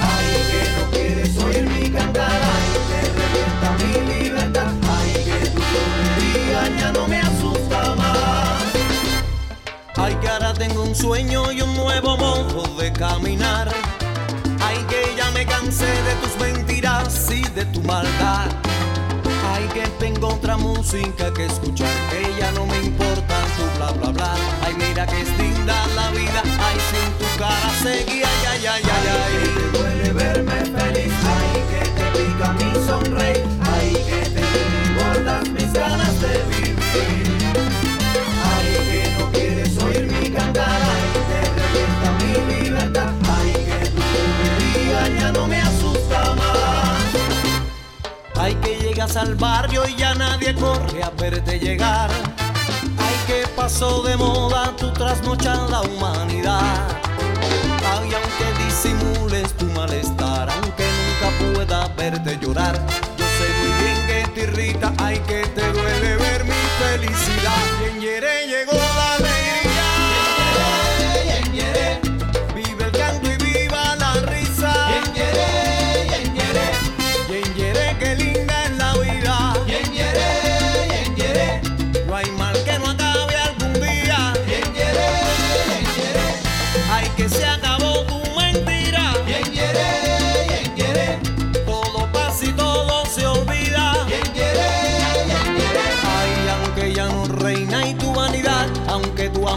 Ay, 0.00 0.28
que 0.50 0.62
no 0.78 0.90
quieres 0.92 1.36
oír 1.38 1.68
mi 1.68 1.90
cantar, 1.90 2.40
ay, 2.54 2.68
te 2.88 3.00
revienta 3.18 3.68
mi 3.82 3.92
libertad, 4.14 4.72
ay, 4.90 5.12
que 5.24 5.50
tu 5.50 5.60
tontería 5.60 6.78
ya 6.78 6.92
no 6.92 7.08
me 7.08 7.18
asusta 7.18 7.94
más. 7.96 8.62
Ay, 9.96 10.14
que 10.20 10.28
ahora 10.28 10.54
tengo 10.54 10.84
un 10.84 10.94
sueño 10.94 11.50
y 11.50 11.62
un 11.62 11.74
nuevo 11.74 12.16
modo 12.16 12.76
de 12.80 12.92
caminar. 12.92 13.70
Cansé 15.70 15.86
de 15.86 16.14
tus 16.20 16.36
mentiras 16.40 17.30
y 17.30 17.42
de 17.50 17.64
tu 17.66 17.80
maldad. 17.82 18.48
Ay, 19.52 19.68
que 19.72 19.86
tengo 20.04 20.28
otra 20.28 20.56
música 20.56 21.32
que 21.32 21.46
escuchar, 21.46 21.88
que 22.10 22.22
ya 22.40 22.50
no 22.52 22.66
me 22.66 22.78
importa 22.78 23.36
tu 23.56 23.78
bla 23.78 23.92
bla 23.92 24.10
bla. 24.10 24.34
Ay, 24.66 24.74
mira 24.74 25.06
que 25.06 25.20
es 25.20 25.28
linda 25.38 25.76
la 25.94 26.10
vida, 26.10 26.42
ay, 26.60 26.76
sin 26.90 27.12
tu 27.18 27.38
cara 27.38 27.70
seguía, 27.82 28.26
ay, 28.26 28.46
ay, 28.50 28.66
ay, 28.66 28.82
ay, 28.84 29.08
ay. 29.08 29.39
Al 49.16 49.34
barrio 49.34 49.82
y 49.88 49.96
ya 49.96 50.14
nadie 50.14 50.54
corre 50.54 51.02
a 51.02 51.10
verte 51.10 51.58
llegar. 51.58 52.10
Ay, 52.98 53.14
que 53.26 53.48
pasó 53.56 54.02
de 54.02 54.16
moda 54.16 54.74
tu 54.76 54.92
trasnochada 54.92 55.80
humanidad. 55.82 56.86
Ay, 57.92 58.10
aunque 58.14 58.64
disimules 58.64 59.52
tu 59.54 59.64
malestar, 59.66 60.48
aunque 60.50 60.84
nunca 60.98 61.54
pueda 61.54 61.88
verte 61.96 62.38
llorar. 62.40 62.78
Yo 63.18 63.24
sé 63.38 63.48
muy 63.60 63.72
bien 63.82 64.06
que 64.06 64.30
te 64.32 64.40
irrita, 64.42 64.92
ay, 64.98 65.18
que 65.26 65.42
te 65.42 65.72
duele 65.72 66.16
ver 66.16 66.44
mi 66.44 66.62
felicidad. 66.78 68.00
Hiere 68.00 68.39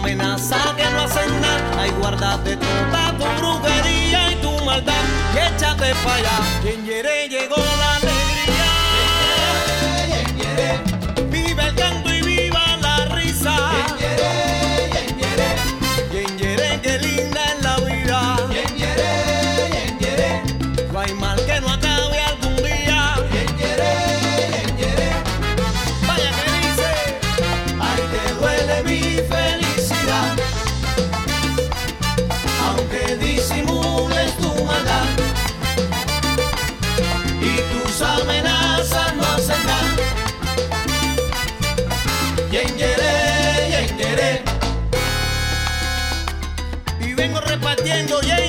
amenaza 0.04 0.58
que 0.76 0.84
no 0.90 1.02
hacen 1.02 1.42
nada. 1.42 1.82
Ay, 1.82 1.92
guárdate 2.00 2.58
toda 2.58 3.18
tu 3.18 3.26
brujería 3.40 4.32
y 4.32 4.36
tu 4.36 4.52
maldad 4.66 5.04
y 5.34 5.38
échate 5.38 5.94
para 6.04 6.16
allá. 6.16 6.38
Quien 6.62 6.86
llegó 6.86 7.63
vengo 47.84 48.22
repartiendo 48.22 48.43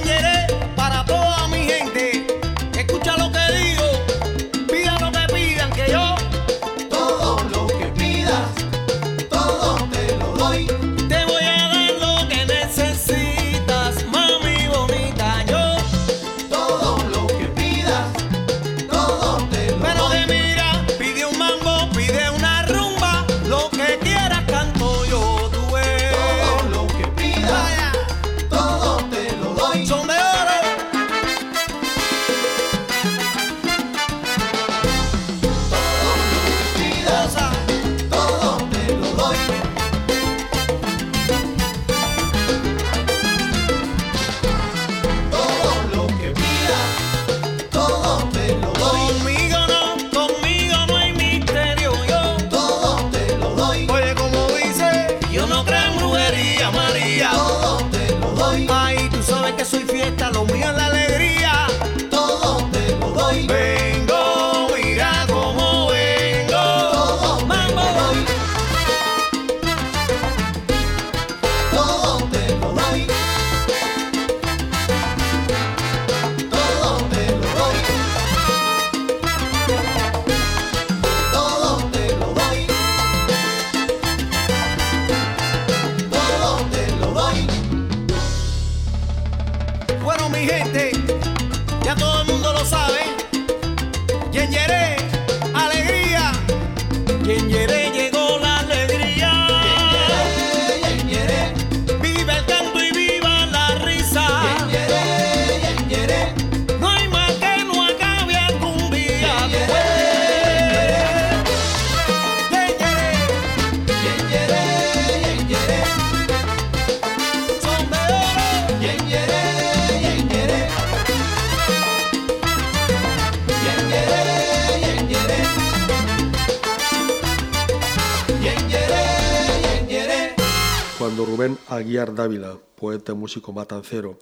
cuando 131.14 131.30
Rubén 131.30 131.58
Aguiar 131.68 132.12
Dávila, 132.12 132.58
poeta 132.74 133.12
y 133.12 133.14
músico 133.14 133.52
matancero, 133.52 134.18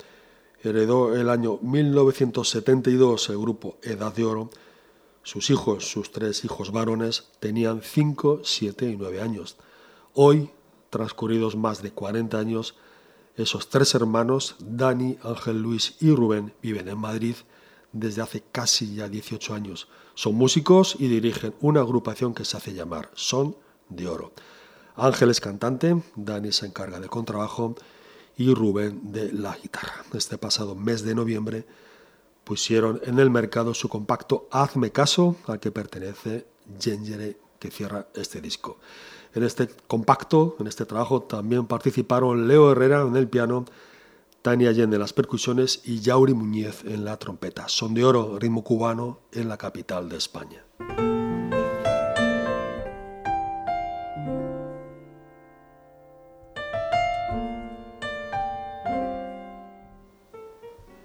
heredó 0.62 1.16
el 1.16 1.30
año 1.30 1.59
1972 1.62 3.30
el 3.30 3.38
grupo 3.38 3.78
Edad 3.82 4.14
de 4.14 4.26
Oro, 4.26 4.51
sus 5.22 5.49
hijos, 5.49 5.90
sus 5.90 6.12
tres 6.12 6.45
hijos 6.45 6.70
varones, 6.70 7.30
tenían 7.40 7.80
5, 7.80 8.43
7 8.45 8.90
y 8.90 8.97
9 8.99 9.22
años. 9.22 9.57
Hoy, 10.12 10.51
transcurridos 10.90 11.57
más 11.57 11.82
de 11.82 11.93
40 11.93 12.38
años, 12.38 12.74
esos 13.38 13.70
tres 13.70 13.95
hermanos, 13.95 14.57
Dani, 14.59 15.16
Ángel 15.22 15.62
Luis 15.62 15.97
y 15.99 16.14
Rubén, 16.14 16.53
viven 16.61 16.88
en 16.88 16.99
Madrid 16.99 17.36
desde 17.93 18.20
hace 18.20 18.43
casi 18.53 18.97
ya 18.97 19.09
18 19.09 19.55
años. 19.55 19.88
Son 20.12 20.34
músicos 20.34 20.97
y 20.99 21.09
dirigen 21.09 21.55
una 21.62 21.80
agrupación 21.80 22.34
que 22.34 22.45
se 22.45 22.59
hace 22.59 22.74
llamar 22.74 23.11
Son 23.14 23.57
de 23.88 24.09
Oro. 24.09 24.34
Ángel 24.97 25.30
es 25.30 25.40
cantante, 25.40 26.03
Dani 26.16 26.53
se 26.53 26.66
encarga 26.66 27.01
del 27.01 27.09
contrabajo 27.09 27.74
y 28.36 28.53
Rubén 28.53 29.12
de 29.12 29.32
la 29.32 29.57
guitarra. 29.57 30.05
Este 30.12 30.38
pasado 30.38 30.74
mes 30.74 31.03
de 31.03 31.14
noviembre 31.14 31.64
pusieron 32.45 33.01
en 33.05 33.18
el 33.18 33.30
mercado 33.30 33.74
su 33.74 33.88
compacto 33.88 34.49
Hazme 34.51 34.90
caso, 34.90 35.36
al 35.47 35.61
que 35.61 35.70
pertenece 35.70 36.47
Gengere, 36.78 37.36
que 37.59 37.70
cierra 37.70 38.07
este 38.14 38.40
disco. 38.40 38.78
En 39.34 39.45
este 39.45 39.68
compacto, 39.86 40.57
en 40.61 40.66
este 40.66 40.84
trabajo, 40.84 41.22
también 41.22 41.66
participaron 41.66 42.49
Leo 42.49 42.72
Herrera 42.72 43.03
en 43.03 43.16
el 43.16 43.28
piano, 43.28 43.64
Tania 44.43 44.70
Allende 44.70 44.97
en 44.97 45.01
las 45.01 45.12
percusiones 45.12 45.80
y 45.84 46.01
Yauri 46.01 46.34
Muñiz 46.34 46.84
en 46.84 47.05
la 47.05 47.16
trompeta. 47.16 47.68
Son 47.68 47.95
de 47.95 48.05
oro, 48.05 48.38
ritmo 48.38 48.62
cubano 48.62 49.20
en 49.32 49.49
la 49.49 49.57
capital 49.57 50.09
de 50.09 50.16
España. 50.16 50.64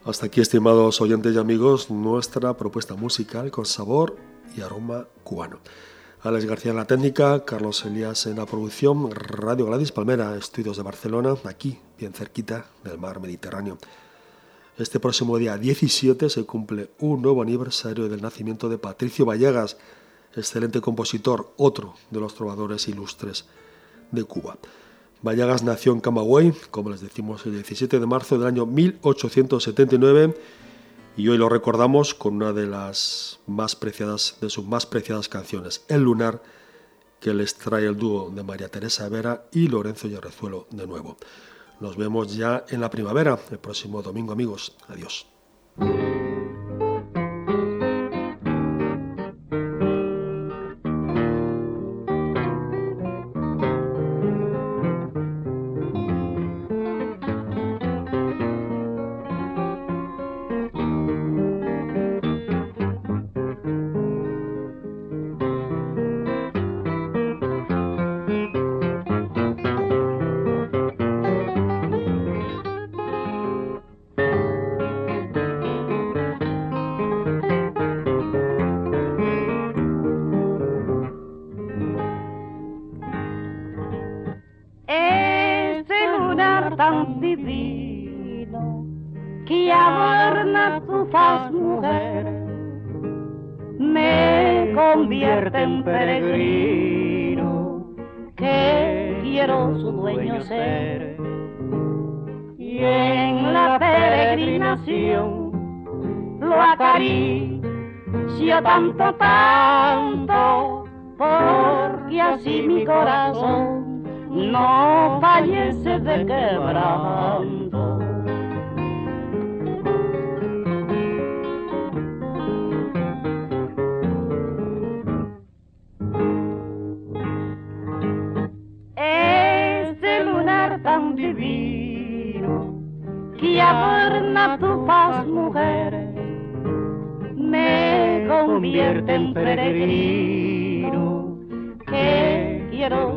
Hasta 0.08 0.28
aquí, 0.28 0.40
estimados 0.40 1.02
oyentes 1.02 1.36
y 1.36 1.38
amigos, 1.38 1.92
nuestra 1.92 2.56
propuesta 2.56 2.96
musical 2.96 3.52
con 3.52 3.66
sabor 3.66 4.16
y 4.56 4.62
aroma 4.62 5.06
cubano. 5.26 5.60
Alex 6.22 6.46
García 6.46 6.72
en 6.72 6.78
la 6.78 6.88
técnica, 6.88 7.44
Carlos 7.44 7.84
Elías 7.84 8.26
en 8.26 8.38
la 8.38 8.46
producción, 8.46 9.12
Radio 9.12 9.66
Gladys 9.66 9.92
Palmera, 9.92 10.38
estudios 10.38 10.78
de 10.78 10.84
Barcelona, 10.84 11.36
aquí, 11.44 11.78
bien 12.00 12.14
cerquita 12.14 12.68
del 12.86 12.98
mar 12.98 13.20
Mediterráneo. 13.20 13.80
Este 14.78 14.98
próximo 15.02 15.38
día 15.38 15.58
17 15.58 16.30
se 16.30 16.46
cumple 16.46 16.90
un 17.00 17.22
nuevo 17.22 17.42
aniversario 17.42 18.08
del 18.08 18.22
nacimiento 18.22 18.70
de 18.70 18.78
Patricio 18.78 19.26
Vallegas, 19.26 19.76
excelente 20.38 20.80
compositor, 20.80 21.52
otro 21.58 21.96
de 22.12 22.22
los 22.22 22.34
trovadores 22.34 22.88
ilustres 22.88 23.44
de 24.12 24.24
Cuba. 24.24 24.58
Vallegas 25.22 25.64
nació 25.64 25.94
en 25.94 26.00
Camagüey, 26.00 26.54
como 26.72 26.90
les 26.90 27.02
decimos, 27.02 27.46
el 27.46 27.54
17 27.54 28.00
de 28.00 28.06
marzo 28.06 28.38
del 28.38 28.48
año 28.48 28.66
1879 28.66 30.36
y 31.18 31.28
hoy 31.30 31.38
lo 31.38 31.50
recordamos 31.50 32.14
con 32.14 32.36
una 32.36 32.54
de 32.54 32.68
las 32.68 33.40
más 33.48 33.76
preciadas 33.76 34.38
de 34.40 34.50
sus 34.50 34.66
más 34.66 34.86
preciadas 34.86 35.28
canciones, 35.28 35.84
El 35.88 36.04
Lunar, 36.04 36.44
que 37.20 37.34
les 37.34 37.56
trae 37.56 37.88
el 37.88 37.98
dúo 37.98 38.30
de 38.30 38.44
María 38.44 38.70
Teresa 38.70 39.10
Vera 39.10 39.46
y 39.52 39.68
Lorenzo 39.68 40.08
Yarrezuelo 40.08 40.68
de 40.70 40.86
nuevo. 40.86 41.18
Nos 41.80 41.98
vemos 41.98 42.36
ya 42.36 42.66
en 42.70 42.82
la 42.82 42.92
primavera, 42.92 43.40
el 43.50 43.58
próximo 43.58 44.04
domingo, 44.04 44.34
amigos. 44.34 44.76
Adiós. 44.88 45.26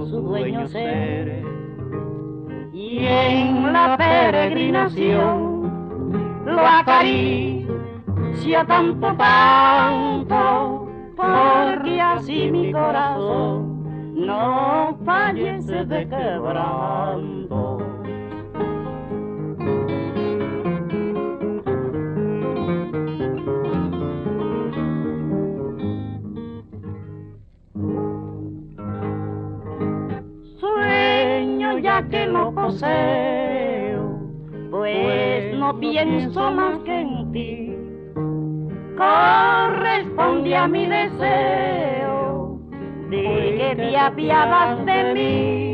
Su 0.06 0.20
dueño 0.20 0.66
ser. 0.68 1.44
Y 2.72 2.98
en 3.04 3.72
la 3.72 3.96
peregrinación 3.96 5.50
lo 6.44 6.66
acaricio 6.66 7.80
tanto, 8.66 9.14
tanto, 9.16 10.88
porque 11.16 12.00
así 12.00 12.50
mi 12.50 12.72
corazón 12.72 14.14
no 14.14 14.98
fallece 15.04 15.84
de 15.84 16.08
quebranto. 16.08 17.39
Que 32.10 32.26
lo 32.26 32.52
poseo, 32.52 34.20
pues 34.70 35.54
no 35.56 35.78
pienso 35.78 36.50
más 36.50 36.78
que 36.80 37.00
en 37.00 37.32
ti. 37.32 37.76
Corresponde 38.96 40.56
a 40.56 40.66
mi 40.68 40.86
deseo 40.86 42.58
de 43.08 43.56
que 43.58 43.76
te 43.76 43.96
apiadas 43.96 44.84
de 44.84 45.14
mí. 45.14 45.70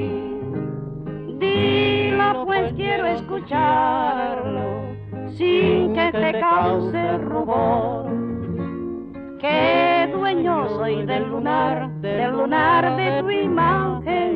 Dilo 1.39 2.45
pues 2.45 2.73
quiero 2.75 3.07
escucharlo 3.07 4.87
sin 5.31 5.95
que 5.95 6.13
te 6.13 6.41
cause 6.41 7.19
rubor. 7.19 8.07
Que 9.39 10.11
dueño 10.13 10.69
soy 10.69 11.05
del 11.05 11.29
lunar, 11.29 11.91
del 12.01 12.31
lunar 12.31 12.97
de 12.97 13.23
tu 13.23 13.31
imagen 13.31 14.36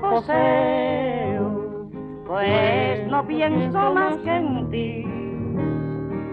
poseo, 0.00 1.88
pues 2.26 3.06
no 3.08 3.26
pienso 3.26 3.94
más 3.94 4.16
que 4.18 4.36
en 4.36 4.70
ti. 4.70 5.06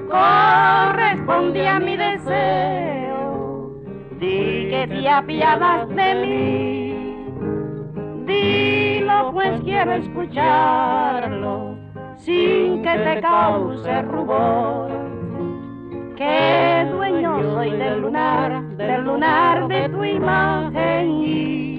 Corresponde 0.10 1.68
a 1.68 1.80
mi 1.80 1.96
deseo, 1.96 3.72
di 4.20 4.70
que 4.70 4.88
te 4.90 5.10
apiadas 5.10 5.88
de 5.90 6.16
mí. 6.16 6.82
Dilo 8.26 9.32
pues 9.34 9.62
quiero 9.62 9.94
escucharlo 9.94 11.76
sin 12.18 12.82
que 12.82 12.98
te 12.98 13.22
cause 13.22 14.02
rubor. 14.04 14.92
Que 16.16 16.88
dueño 16.92 17.42
soy 17.54 17.72
del 17.72 18.02
lunar, 18.02 18.64
del 18.78 19.04
lunar 19.04 19.68
de 19.68 19.90
tu 19.90 20.04
imagen. 20.04 21.71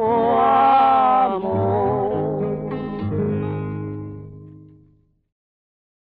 amor. 0.00 1.67